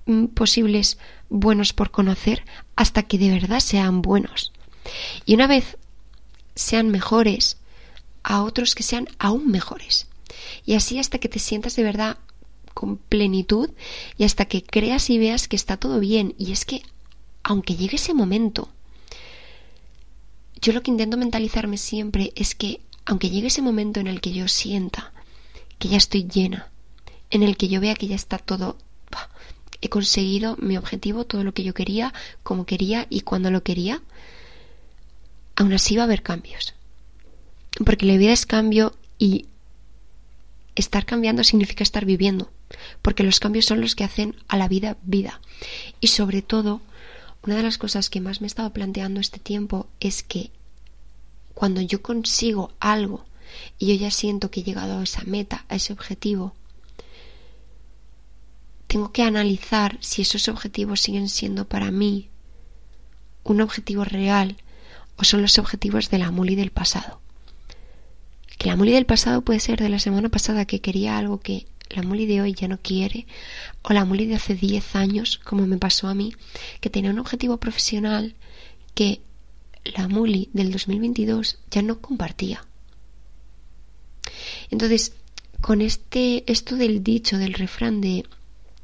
mm, 0.07 0.27
posibles 0.27 0.99
buenos 1.29 1.73
por 1.73 1.91
conocer, 1.91 2.45
hasta 2.77 3.03
que 3.05 3.19
de 3.19 3.31
verdad 3.31 3.61
sean 3.61 4.03
buenos. 4.03 4.53
Y 5.25 5.35
una 5.35 5.47
vez 5.47 5.77
sean 6.55 6.89
mejores, 6.91 7.59
a 8.23 8.43
otros 8.43 8.75
que 8.75 8.83
sean 8.83 9.09
aún 9.19 9.51
mejores. 9.51 10.07
Y 10.65 10.75
así 10.75 10.99
hasta 10.99 11.19
que 11.19 11.29
te 11.29 11.39
sientas 11.39 11.77
de 11.77 11.83
verdad 11.83 12.19
con 12.75 12.97
plenitud 12.97 13.71
y 14.17 14.25
hasta 14.25 14.47
que 14.47 14.63
creas 14.63 15.11
y 15.11 15.19
veas 15.19 15.49
que 15.49 15.57
está 15.57 15.77
todo 15.77 16.01
bien. 16.01 16.35
Y 16.39 16.53
es 16.53 16.65
que 16.65 16.83
aunque 17.43 17.77
llegue 17.77 17.97
ese 17.97 18.15
momento, 18.15 18.69
yo 20.61 20.73
lo 20.73 20.83
que 20.83 20.91
intento 20.91 21.17
mentalizarme 21.17 21.77
siempre 21.77 22.33
es 22.37 22.55
que, 22.55 22.81
aunque 23.05 23.31
llegue 23.31 23.49
ese 23.49 23.63
momento 23.63 24.01
en 24.01 24.07
el 24.07 24.21
que 24.21 24.33
yo 24.33 24.47
sienta 24.49 25.13
que 25.79 25.89
ya 25.89 25.97
estoy 25.97 26.29
llena, 26.29 26.71
en 27.31 27.43
el 27.43 27.57
que 27.57 27.69
yo 27.69 27.81
vea 27.81 27.95
que 27.95 28.07
ya 28.07 28.15
está 28.15 28.39
todo, 28.39 28.77
he 29.81 29.89
conseguido 29.89 30.57
mi 30.61 30.77
objetivo, 30.77 31.25
todo 31.25 31.43
lo 31.43 31.53
que 31.53 31.65
yo 31.65 31.75
quería, 31.75 32.15
como 32.45 32.65
quería 32.65 33.07
y 33.11 33.23
cuando 33.23 33.51
lo 33.51 33.65
quería, 33.65 34.01
aún 35.57 35.73
así 35.73 35.97
va 35.97 36.03
a 36.03 36.05
haber 36.05 36.23
cambios. 36.23 36.75
Porque 37.85 38.07
la 38.07 38.17
vida 38.17 38.33
es 38.33 38.47
cambio 38.47 38.95
y 39.19 39.47
estar 40.77 41.05
cambiando 41.05 41.43
significa 41.43 41.83
estar 41.83 42.05
viviendo, 42.05 42.51
porque 43.03 43.25
los 43.25 43.41
cambios 43.41 43.65
son 43.65 43.81
los 43.81 43.97
que 43.97 44.05
hacen 44.05 44.37
a 44.47 44.57
la 44.57 44.69
vida 44.69 44.97
vida. 45.03 45.41
Y 46.01 46.07
sobre 46.07 46.43
todo, 46.43 46.81
una 47.45 47.57
de 47.57 47.63
las 47.63 47.79
cosas 47.79 48.09
que 48.09 48.21
más 48.21 48.41
me 48.41 48.47
he 48.47 48.49
estado 48.49 48.73
planteando 48.73 49.21
este 49.21 49.41
tiempo 49.41 49.89
es 50.01 50.23
que 50.23 50.51
cuando 51.55 51.81
yo 51.81 52.03
consigo 52.03 52.73
algo 52.81 53.25
y 53.79 53.89
yo 53.89 53.95
ya 53.95 54.11
siento 54.11 54.51
que 54.51 54.61
he 54.61 54.65
llegado 54.65 54.99
a 54.99 55.03
esa 55.03 55.23
meta, 55.25 55.65
a 55.69 55.75
ese 55.75 55.93
objetivo, 55.93 56.55
tengo 58.87 59.11
que 59.11 59.23
analizar 59.23 59.99
si 60.01 60.23
esos 60.23 60.49
objetivos 60.49 61.01
siguen 61.01 61.29
siendo 61.29 61.67
para 61.67 61.91
mí 61.91 62.29
un 63.45 63.61
objetivo 63.61 64.05
real 64.05 64.57
o 65.17 65.25
son 65.25 65.43
los 65.43 65.59
objetivos 65.59 66.11
de 66.11 66.19
la 66.19 66.31
muli 66.31 66.55
del 66.55 66.71
pasado. 66.71 67.21
Que 68.59 68.69
la 68.69 68.77
muli 68.77 68.93
del 68.93 69.07
pasado 69.07 69.43
puede 69.43 69.61
ser 69.61 69.81
de 69.81 69.89
la 69.89 69.99
semana 69.99 70.29
pasada 70.29 70.67
que 70.67 70.81
quería 70.81 71.19
algo 71.19 71.41
que 71.41 71.67
la 71.95 72.03
Muli 72.03 72.27
de 72.27 72.41
hoy 72.41 72.55
ya 72.55 72.69
no 72.69 72.79
quiere, 72.79 73.27
o 73.83 73.93
la 73.93 74.05
Muli 74.05 74.27
de 74.27 74.37
hace 74.37 74.55
10 74.55 74.97
años, 74.97 75.41
como 75.45 75.67
me 75.67 75.79
pasó 75.79 76.09
a 76.09 76.15
mí, 76.15 76.35
que 76.81 76.91
tenía 76.91 77.11
un 77.11 77.19
objetivo 77.19 77.59
profesional 77.59 78.35
que 78.95 79.21
la 79.85 80.09
Muli 80.09 80.49
del 80.53 80.73
2022 80.73 81.59
ya 81.71 81.83
no 81.83 82.01
compartía. 82.01 82.65
Entonces, 84.71 85.13
con 85.61 85.81
este 85.81 86.51
esto 86.51 86.77
del 86.77 87.05
dicho 87.05 87.39
del 87.39 87.55
refrán 87.55 88.01
de 88.01 88.25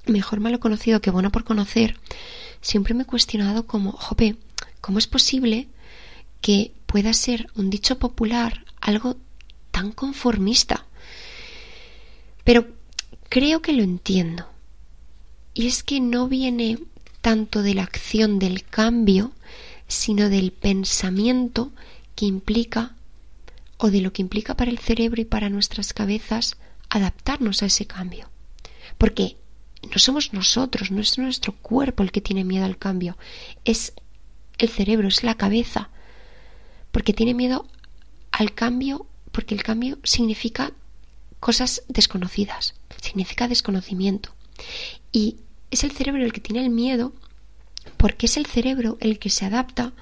mejor 0.06 0.40
malo 0.40 0.60
conocido 0.60 1.00
que 1.00 1.10
bueno 1.10 1.30
por 1.30 1.44
conocer, 1.44 1.96
siempre 2.60 2.94
me 2.94 3.02
he 3.02 3.06
cuestionado 3.06 3.66
como, 3.66 3.92
jope, 3.92 4.36
¿cómo 4.80 4.98
es 4.98 5.06
posible 5.06 5.68
que 6.40 6.72
pueda 6.86 7.12
ser 7.12 7.50
un 7.56 7.70
dicho 7.70 7.98
popular 7.98 8.64
algo 8.80 9.16
tan 9.70 9.92
conformista? 9.92 10.86
Pero 12.44 12.77
creo 13.28 13.62
que 13.62 13.72
lo 13.72 13.82
entiendo. 13.82 14.46
Y 15.54 15.66
es 15.66 15.82
que 15.82 16.00
no 16.00 16.28
viene 16.28 16.78
tanto 17.20 17.62
de 17.62 17.74
la 17.74 17.82
acción 17.82 18.38
del 18.38 18.64
cambio, 18.64 19.32
sino 19.86 20.28
del 20.28 20.52
pensamiento 20.52 21.72
que 22.14 22.26
implica 22.26 22.94
o 23.78 23.90
de 23.90 24.00
lo 24.00 24.12
que 24.12 24.22
implica 24.22 24.56
para 24.56 24.70
el 24.70 24.78
cerebro 24.78 25.20
y 25.20 25.24
para 25.24 25.50
nuestras 25.50 25.92
cabezas 25.92 26.56
adaptarnos 26.88 27.62
a 27.62 27.66
ese 27.66 27.86
cambio. 27.86 28.28
Porque 28.98 29.36
no 29.82 29.98
somos 29.98 30.32
nosotros, 30.32 30.90
no 30.90 31.00
es 31.00 31.18
nuestro 31.18 31.52
cuerpo 31.54 32.02
el 32.02 32.12
que 32.12 32.20
tiene 32.20 32.44
miedo 32.44 32.64
al 32.64 32.78
cambio, 32.78 33.16
es 33.64 33.92
el 34.58 34.68
cerebro, 34.68 35.08
es 35.08 35.22
la 35.22 35.36
cabeza, 35.36 35.90
porque 36.90 37.12
tiene 37.12 37.34
miedo 37.34 37.66
al 38.32 38.54
cambio, 38.54 39.06
porque 39.30 39.54
el 39.54 39.62
cambio 39.62 39.98
significa 40.02 40.72
cosas 41.38 41.82
desconocidas, 41.88 42.74
significa 43.00 43.48
desconocimiento. 43.48 44.34
Y 45.12 45.36
es 45.70 45.84
el 45.84 45.92
cerebro 45.92 46.24
el 46.24 46.32
que 46.32 46.40
tiene 46.40 46.64
el 46.64 46.70
miedo, 46.70 47.12
porque 47.96 48.26
es 48.26 48.36
el 48.36 48.46
cerebro 48.46 48.96
el 49.00 49.18
que 49.18 49.30
se 49.30 49.44
adapta, 49.44 49.92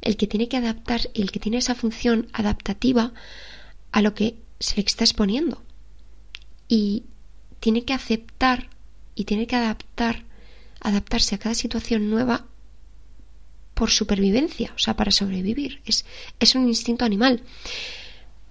el 0.00 0.16
que 0.16 0.26
tiene 0.26 0.48
que 0.48 0.56
adaptar, 0.56 1.10
el 1.14 1.30
que 1.30 1.40
tiene 1.40 1.58
esa 1.58 1.74
función 1.74 2.28
adaptativa 2.32 3.12
a 3.92 4.02
lo 4.02 4.14
que 4.14 4.36
se 4.58 4.76
le 4.76 4.82
está 4.82 5.04
exponiendo. 5.04 5.62
Y 6.68 7.04
tiene 7.60 7.84
que 7.84 7.92
aceptar 7.92 8.70
y 9.14 9.24
tiene 9.24 9.46
que 9.46 9.56
adaptar, 9.56 10.24
adaptarse 10.80 11.34
a 11.34 11.38
cada 11.38 11.54
situación 11.54 12.10
nueva 12.10 12.46
por 13.74 13.90
supervivencia, 13.90 14.72
o 14.74 14.78
sea, 14.78 14.96
para 14.96 15.10
sobrevivir. 15.10 15.80
Es, 15.84 16.04
es 16.40 16.54
un 16.54 16.66
instinto 16.68 17.04
animal. 17.04 17.42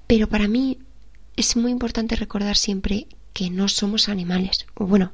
Pero 0.07 0.27
para 0.27 0.47
mí 0.47 0.79
es 1.35 1.55
muy 1.55 1.71
importante 1.71 2.15
recordar 2.15 2.57
siempre 2.57 3.07
que 3.33 3.49
no 3.49 3.67
somos 3.67 4.09
animales. 4.09 4.65
O 4.75 4.85
bueno, 4.85 5.13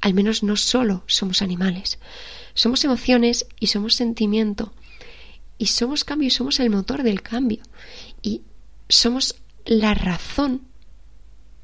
al 0.00 0.14
menos 0.14 0.42
no 0.42 0.56
solo 0.56 1.04
somos 1.06 1.42
animales. 1.42 1.98
Somos 2.54 2.84
emociones 2.84 3.46
y 3.60 3.68
somos 3.68 3.94
sentimiento. 3.94 4.72
Y 5.58 5.66
somos 5.66 6.04
cambio 6.04 6.28
y 6.28 6.30
somos 6.30 6.60
el 6.60 6.70
motor 6.70 7.02
del 7.02 7.22
cambio. 7.22 7.62
Y 8.22 8.42
somos 8.88 9.36
la 9.64 9.94
razón 9.94 10.62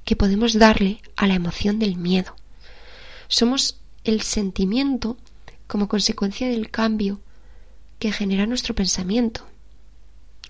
que 0.05 0.17
podemos 0.17 0.59
darle 0.59 1.01
a 1.17 1.27
la 1.27 1.35
emoción 1.35 1.79
del 1.79 1.97
miedo. 1.97 2.37
Somos 3.29 3.79
el 4.05 4.21
sentimiento 4.23 5.17
como 5.67 5.89
consecuencia 5.89 6.49
del 6.49 6.71
cambio 6.71 7.21
que 7.99 8.13
genera 8.13 8.47
nuestro 8.47 8.75
pensamiento. 8.75 9.47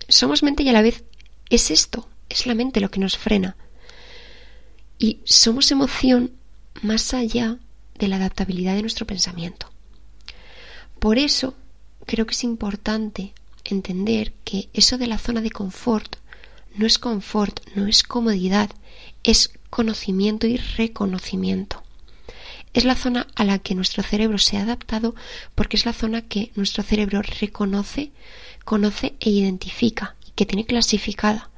Somos 0.07 0.43
mente 0.43 0.63
y 0.63 0.69
a 0.69 0.73
la 0.73 0.81
vez 0.81 1.03
es 1.49 1.71
esto, 1.71 2.07
es 2.29 2.45
la 2.45 2.55
mente 2.55 2.81
lo 2.81 2.91
que 2.91 2.99
nos 2.99 3.17
frena. 3.17 3.55
Y 4.97 5.19
somos 5.25 5.71
emoción 5.71 6.31
más 6.81 7.13
allá 7.13 7.57
de 7.97 8.07
la 8.07 8.17
adaptabilidad 8.17 8.75
de 8.75 8.81
nuestro 8.81 9.05
pensamiento. 9.05 9.71
Por 10.99 11.17
eso 11.17 11.55
creo 12.05 12.25
que 12.25 12.33
es 12.33 12.43
importante 12.43 13.33
entender 13.63 14.33
que 14.43 14.69
eso 14.73 14.97
de 14.97 15.07
la 15.07 15.17
zona 15.17 15.41
de 15.41 15.51
confort 15.51 16.17
no 16.75 16.85
es 16.85 16.99
confort, 16.99 17.59
no 17.75 17.87
es 17.87 18.03
comodidad, 18.03 18.69
es 19.23 19.51
conocimiento 19.69 20.47
y 20.47 20.57
reconocimiento. 20.57 21.83
Es 22.73 22.83
la 22.83 22.95
zona 22.95 23.27
a 23.35 23.45
la 23.45 23.59
que 23.59 23.75
nuestro 23.75 24.03
cerebro 24.03 24.37
se 24.37 24.57
ha 24.57 24.63
adaptado 24.63 25.15
porque 25.55 25.77
es 25.77 25.85
la 25.85 25.93
zona 25.93 26.21
que 26.21 26.51
nuestro 26.55 26.83
cerebro 26.83 27.21
reconoce, 27.21 28.11
conoce 28.65 29.15
e 29.21 29.29
identifica 29.29 30.15
que 30.35 30.45
tiene 30.45 30.65
clasificada. 30.65 31.49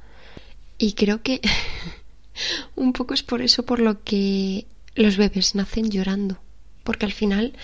Y 0.78 0.92
creo 0.92 1.22
que 1.22 1.40
un 2.76 2.92
poco 2.92 3.14
es 3.14 3.22
por 3.22 3.42
eso 3.42 3.64
por 3.64 3.80
lo 3.80 4.02
que 4.02 4.66
los 4.94 5.16
bebés 5.16 5.54
nacen 5.54 5.90
llorando. 5.90 6.38
Porque 6.84 7.06
al 7.06 7.12
final 7.12 7.54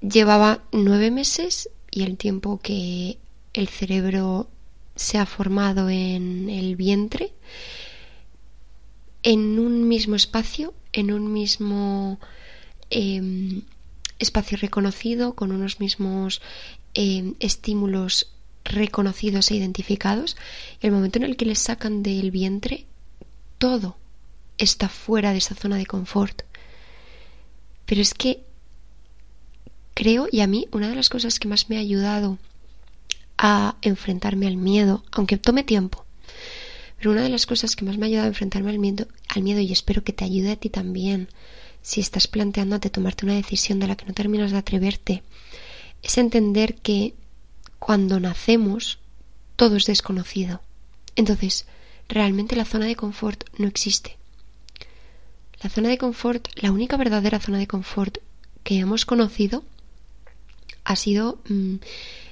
llevaba 0.00 0.62
nueve 0.72 1.10
meses 1.10 1.68
y 1.90 2.04
el 2.04 2.16
tiempo 2.16 2.60
que 2.62 3.18
el 3.52 3.68
cerebro 3.68 4.48
se 4.94 5.18
ha 5.18 5.26
formado 5.26 5.90
en 5.90 6.48
el 6.48 6.76
vientre 6.76 7.32
en 9.22 9.58
un 9.58 9.88
mismo 9.88 10.14
espacio 10.14 10.74
en 10.92 11.12
un 11.12 11.32
mismo 11.32 12.18
em, 12.90 13.62
espacio 14.18 14.58
reconocido, 14.58 15.34
con 15.34 15.52
unos 15.52 15.80
mismos 15.80 16.40
em, 16.94 17.34
estímulos 17.40 18.32
reconocidos 18.68 19.50
e 19.50 19.56
identificados, 19.56 20.36
y 20.80 20.86
el 20.86 20.92
momento 20.92 21.18
en 21.18 21.24
el 21.24 21.36
que 21.36 21.46
les 21.46 21.58
sacan 21.58 22.02
del 22.02 22.30
vientre, 22.30 22.86
todo 23.58 23.96
está 24.58 24.88
fuera 24.88 25.32
de 25.32 25.38
esa 25.38 25.54
zona 25.54 25.76
de 25.76 25.86
confort. 25.86 26.42
Pero 27.86 28.00
es 28.00 28.14
que 28.14 28.44
creo, 29.94 30.28
y 30.30 30.40
a 30.40 30.46
mí, 30.46 30.68
una 30.72 30.88
de 30.88 30.94
las 30.94 31.08
cosas 31.08 31.38
que 31.38 31.48
más 31.48 31.68
me 31.70 31.76
ha 31.76 31.80
ayudado 31.80 32.38
a 33.36 33.76
enfrentarme 33.82 34.46
al 34.46 34.56
miedo, 34.56 35.04
aunque 35.10 35.38
tome 35.38 35.64
tiempo, 35.64 36.04
pero 36.98 37.12
una 37.12 37.22
de 37.22 37.28
las 37.28 37.46
cosas 37.46 37.76
que 37.76 37.84
más 37.84 37.96
me 37.96 38.06
ha 38.06 38.08
ayudado 38.08 38.26
a 38.26 38.28
enfrentarme 38.28 38.70
al 38.70 38.78
miedo, 38.78 39.06
al 39.28 39.42
miedo 39.42 39.60
y 39.60 39.72
espero 39.72 40.02
que 40.02 40.12
te 40.12 40.24
ayude 40.24 40.52
a 40.52 40.56
ti 40.56 40.68
también, 40.68 41.28
si 41.80 42.00
estás 42.00 42.26
planteándote 42.26 42.90
tomarte 42.90 43.24
una 43.24 43.34
decisión 43.34 43.78
de 43.78 43.86
la 43.86 43.96
que 43.96 44.04
no 44.04 44.12
terminas 44.12 44.50
de 44.50 44.58
atreverte, 44.58 45.22
es 46.02 46.18
entender 46.18 46.74
que 46.76 47.14
cuando 47.78 48.20
nacemos 48.20 48.98
todo 49.56 49.76
es 49.76 49.86
desconocido. 49.86 50.62
Entonces, 51.16 51.66
realmente 52.08 52.56
la 52.56 52.64
zona 52.64 52.86
de 52.86 52.96
confort 52.96 53.44
no 53.58 53.66
existe. 53.66 54.16
La 55.62 55.70
zona 55.70 55.88
de 55.88 55.98
confort, 55.98 56.48
la 56.56 56.70
única 56.70 56.96
verdadera 56.96 57.40
zona 57.40 57.58
de 57.58 57.66
confort 57.66 58.18
que 58.62 58.78
hemos 58.78 59.04
conocido 59.04 59.64
ha 60.84 60.94
sido 60.94 61.40
mm, 61.48 61.76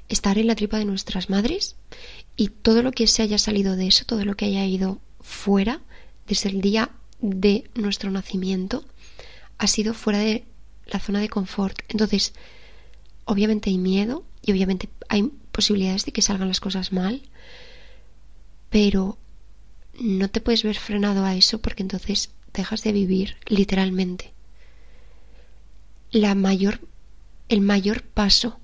estar 0.09 0.38
en 0.38 0.46
la 0.46 0.54
tripa 0.54 0.78
de 0.78 0.85
nuestras 0.85 1.28
madres 1.28 1.74
y 2.37 2.48
todo 2.48 2.82
lo 2.82 2.92
que 2.92 3.06
se 3.06 3.22
haya 3.22 3.38
salido 3.38 3.76
de 3.76 3.88
eso, 3.88 4.04
todo 4.04 4.24
lo 4.24 4.37
que 4.37 4.44
haya 4.44 4.64
ido 4.64 5.00
fuera, 5.20 5.80
desde 6.28 6.50
el 6.50 6.61
día 6.61 6.90
de 7.20 7.68
nuestro 7.74 8.11
nacimiento, 8.11 8.85
ha 9.59 9.66
sido 9.66 9.94
fuera 9.94 10.18
de 10.18 10.44
la 10.87 11.00
zona 11.00 11.20
de 11.20 11.28
confort. 11.28 11.78
Entonces, 11.88 12.32
obviamente 13.24 13.70
hay 13.70 13.78
miedo 13.78 14.24
y 14.46 14.52
obviamente 14.52 14.88
hay 15.09 15.30
posibilidades 15.50 16.04
de 16.04 16.12
que 16.12 16.22
salgan 16.22 16.48
las 16.48 16.61
cosas 16.61 16.92
mal, 16.92 17.22
pero 18.70 19.18
no 19.98 20.30
te 20.30 20.40
puedes 20.40 20.62
ver 20.62 20.76
frenado 20.76 21.24
a 21.24 21.35
eso 21.35 21.61
porque 21.61 21.82
entonces 21.82 22.30
dejas 22.54 22.82
de 22.82 22.92
vivir 22.92 23.37
literalmente. 23.46 24.32
La 26.12 26.35
mayor, 26.35 26.80
el 27.48 27.61
mayor 27.61 28.02
paso 28.02 28.61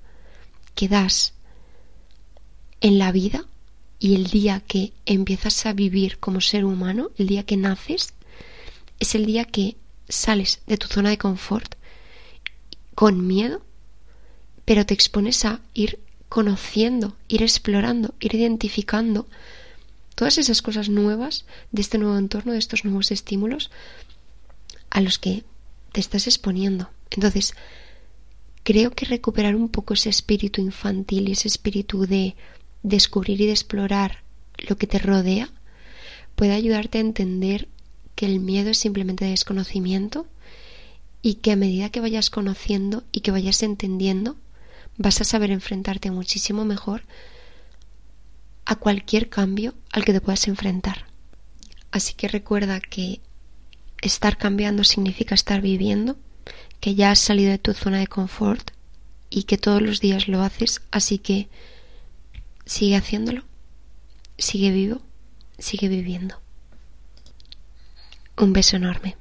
que 0.73 0.87
das 0.87 1.33
en 2.79 2.97
la 2.97 3.11
vida 3.11 3.45
y 3.99 4.15
el 4.15 4.27
día 4.27 4.61
que 4.61 4.93
empiezas 5.05 5.65
a 5.65 5.73
vivir 5.73 6.19
como 6.19 6.41
ser 6.41 6.65
humano, 6.65 7.11
el 7.17 7.27
día 7.27 7.43
que 7.43 7.57
naces, 7.57 8.13
es 8.99 9.15
el 9.15 9.25
día 9.25 9.45
que 9.45 9.75
sales 10.07 10.61
de 10.65 10.77
tu 10.77 10.87
zona 10.87 11.09
de 11.09 11.17
confort 11.17 11.75
con 12.95 13.27
miedo, 13.27 13.65
pero 14.65 14.85
te 14.85 14.93
expones 14.93 15.45
a 15.45 15.61
ir 15.73 15.99
conociendo, 16.29 17.15
ir 17.27 17.43
explorando, 17.43 18.13
ir 18.19 18.35
identificando 18.35 19.27
todas 20.15 20.37
esas 20.37 20.61
cosas 20.61 20.89
nuevas 20.89 21.45
de 21.71 21.81
este 21.81 21.97
nuevo 21.97 22.17
entorno, 22.17 22.53
de 22.53 22.59
estos 22.59 22.85
nuevos 22.85 23.11
estímulos 23.11 23.71
a 24.89 25.01
los 25.01 25.19
que 25.19 25.43
te 25.91 25.99
estás 25.99 26.27
exponiendo. 26.27 26.89
Entonces, 27.11 27.53
creo 28.63 28.91
que 28.91 29.05
recuperar 29.05 29.55
un 29.55 29.69
poco 29.69 29.93
ese 29.93 30.09
espíritu 30.09 30.61
infantil 30.61 31.29
y 31.29 31.33
ese 31.33 31.47
espíritu 31.47 32.05
de 32.07 32.35
descubrir 32.81 33.41
y 33.41 33.45
de 33.45 33.51
explorar 33.51 34.23
lo 34.57 34.77
que 34.77 34.87
te 34.87 34.99
rodea 34.99 35.49
puede 36.35 36.53
ayudarte 36.53 36.97
a 36.97 37.01
entender 37.01 37.67
que 38.15 38.25
el 38.25 38.39
miedo 38.39 38.71
es 38.71 38.77
simplemente 38.77 39.25
desconocimiento 39.25 40.25
y 41.21 41.35
que 41.35 41.51
a 41.51 41.55
medida 41.55 41.89
que 41.89 42.01
vayas 42.01 42.29
conociendo 42.29 43.03
y 43.11 43.21
que 43.21 43.31
vayas 43.31 43.63
entendiendo 43.63 44.35
vas 44.97 45.21
a 45.21 45.23
saber 45.23 45.51
enfrentarte 45.51 46.11
muchísimo 46.11 46.65
mejor 46.65 47.03
a 48.65 48.75
cualquier 48.75 49.29
cambio 49.29 49.73
al 49.91 50.05
que 50.05 50.13
te 50.13 50.21
puedas 50.21 50.47
enfrentar. 50.47 51.05
Así 51.91 52.13
que 52.13 52.27
recuerda 52.27 52.79
que 52.79 53.21
estar 54.01 54.37
cambiando 54.37 54.83
significa 54.83 55.35
estar 55.35 55.61
viviendo, 55.61 56.17
que 56.79 56.95
ya 56.95 57.11
has 57.11 57.19
salido 57.19 57.51
de 57.51 57.57
tu 57.57 57.73
zona 57.73 57.99
de 57.99 58.07
confort 58.07 58.71
y 59.29 59.43
que 59.43 59.57
todos 59.57 59.81
los 59.81 59.99
días 59.99 60.27
lo 60.27 60.41
haces, 60.41 60.81
así 60.91 61.17
que 61.17 61.49
sigue 62.65 62.95
haciéndolo, 62.95 63.43
sigue 64.37 64.71
vivo, 64.71 65.01
sigue 65.57 65.87
viviendo. 65.87 66.41
Un 68.37 68.53
beso 68.53 68.77
enorme. 68.77 69.15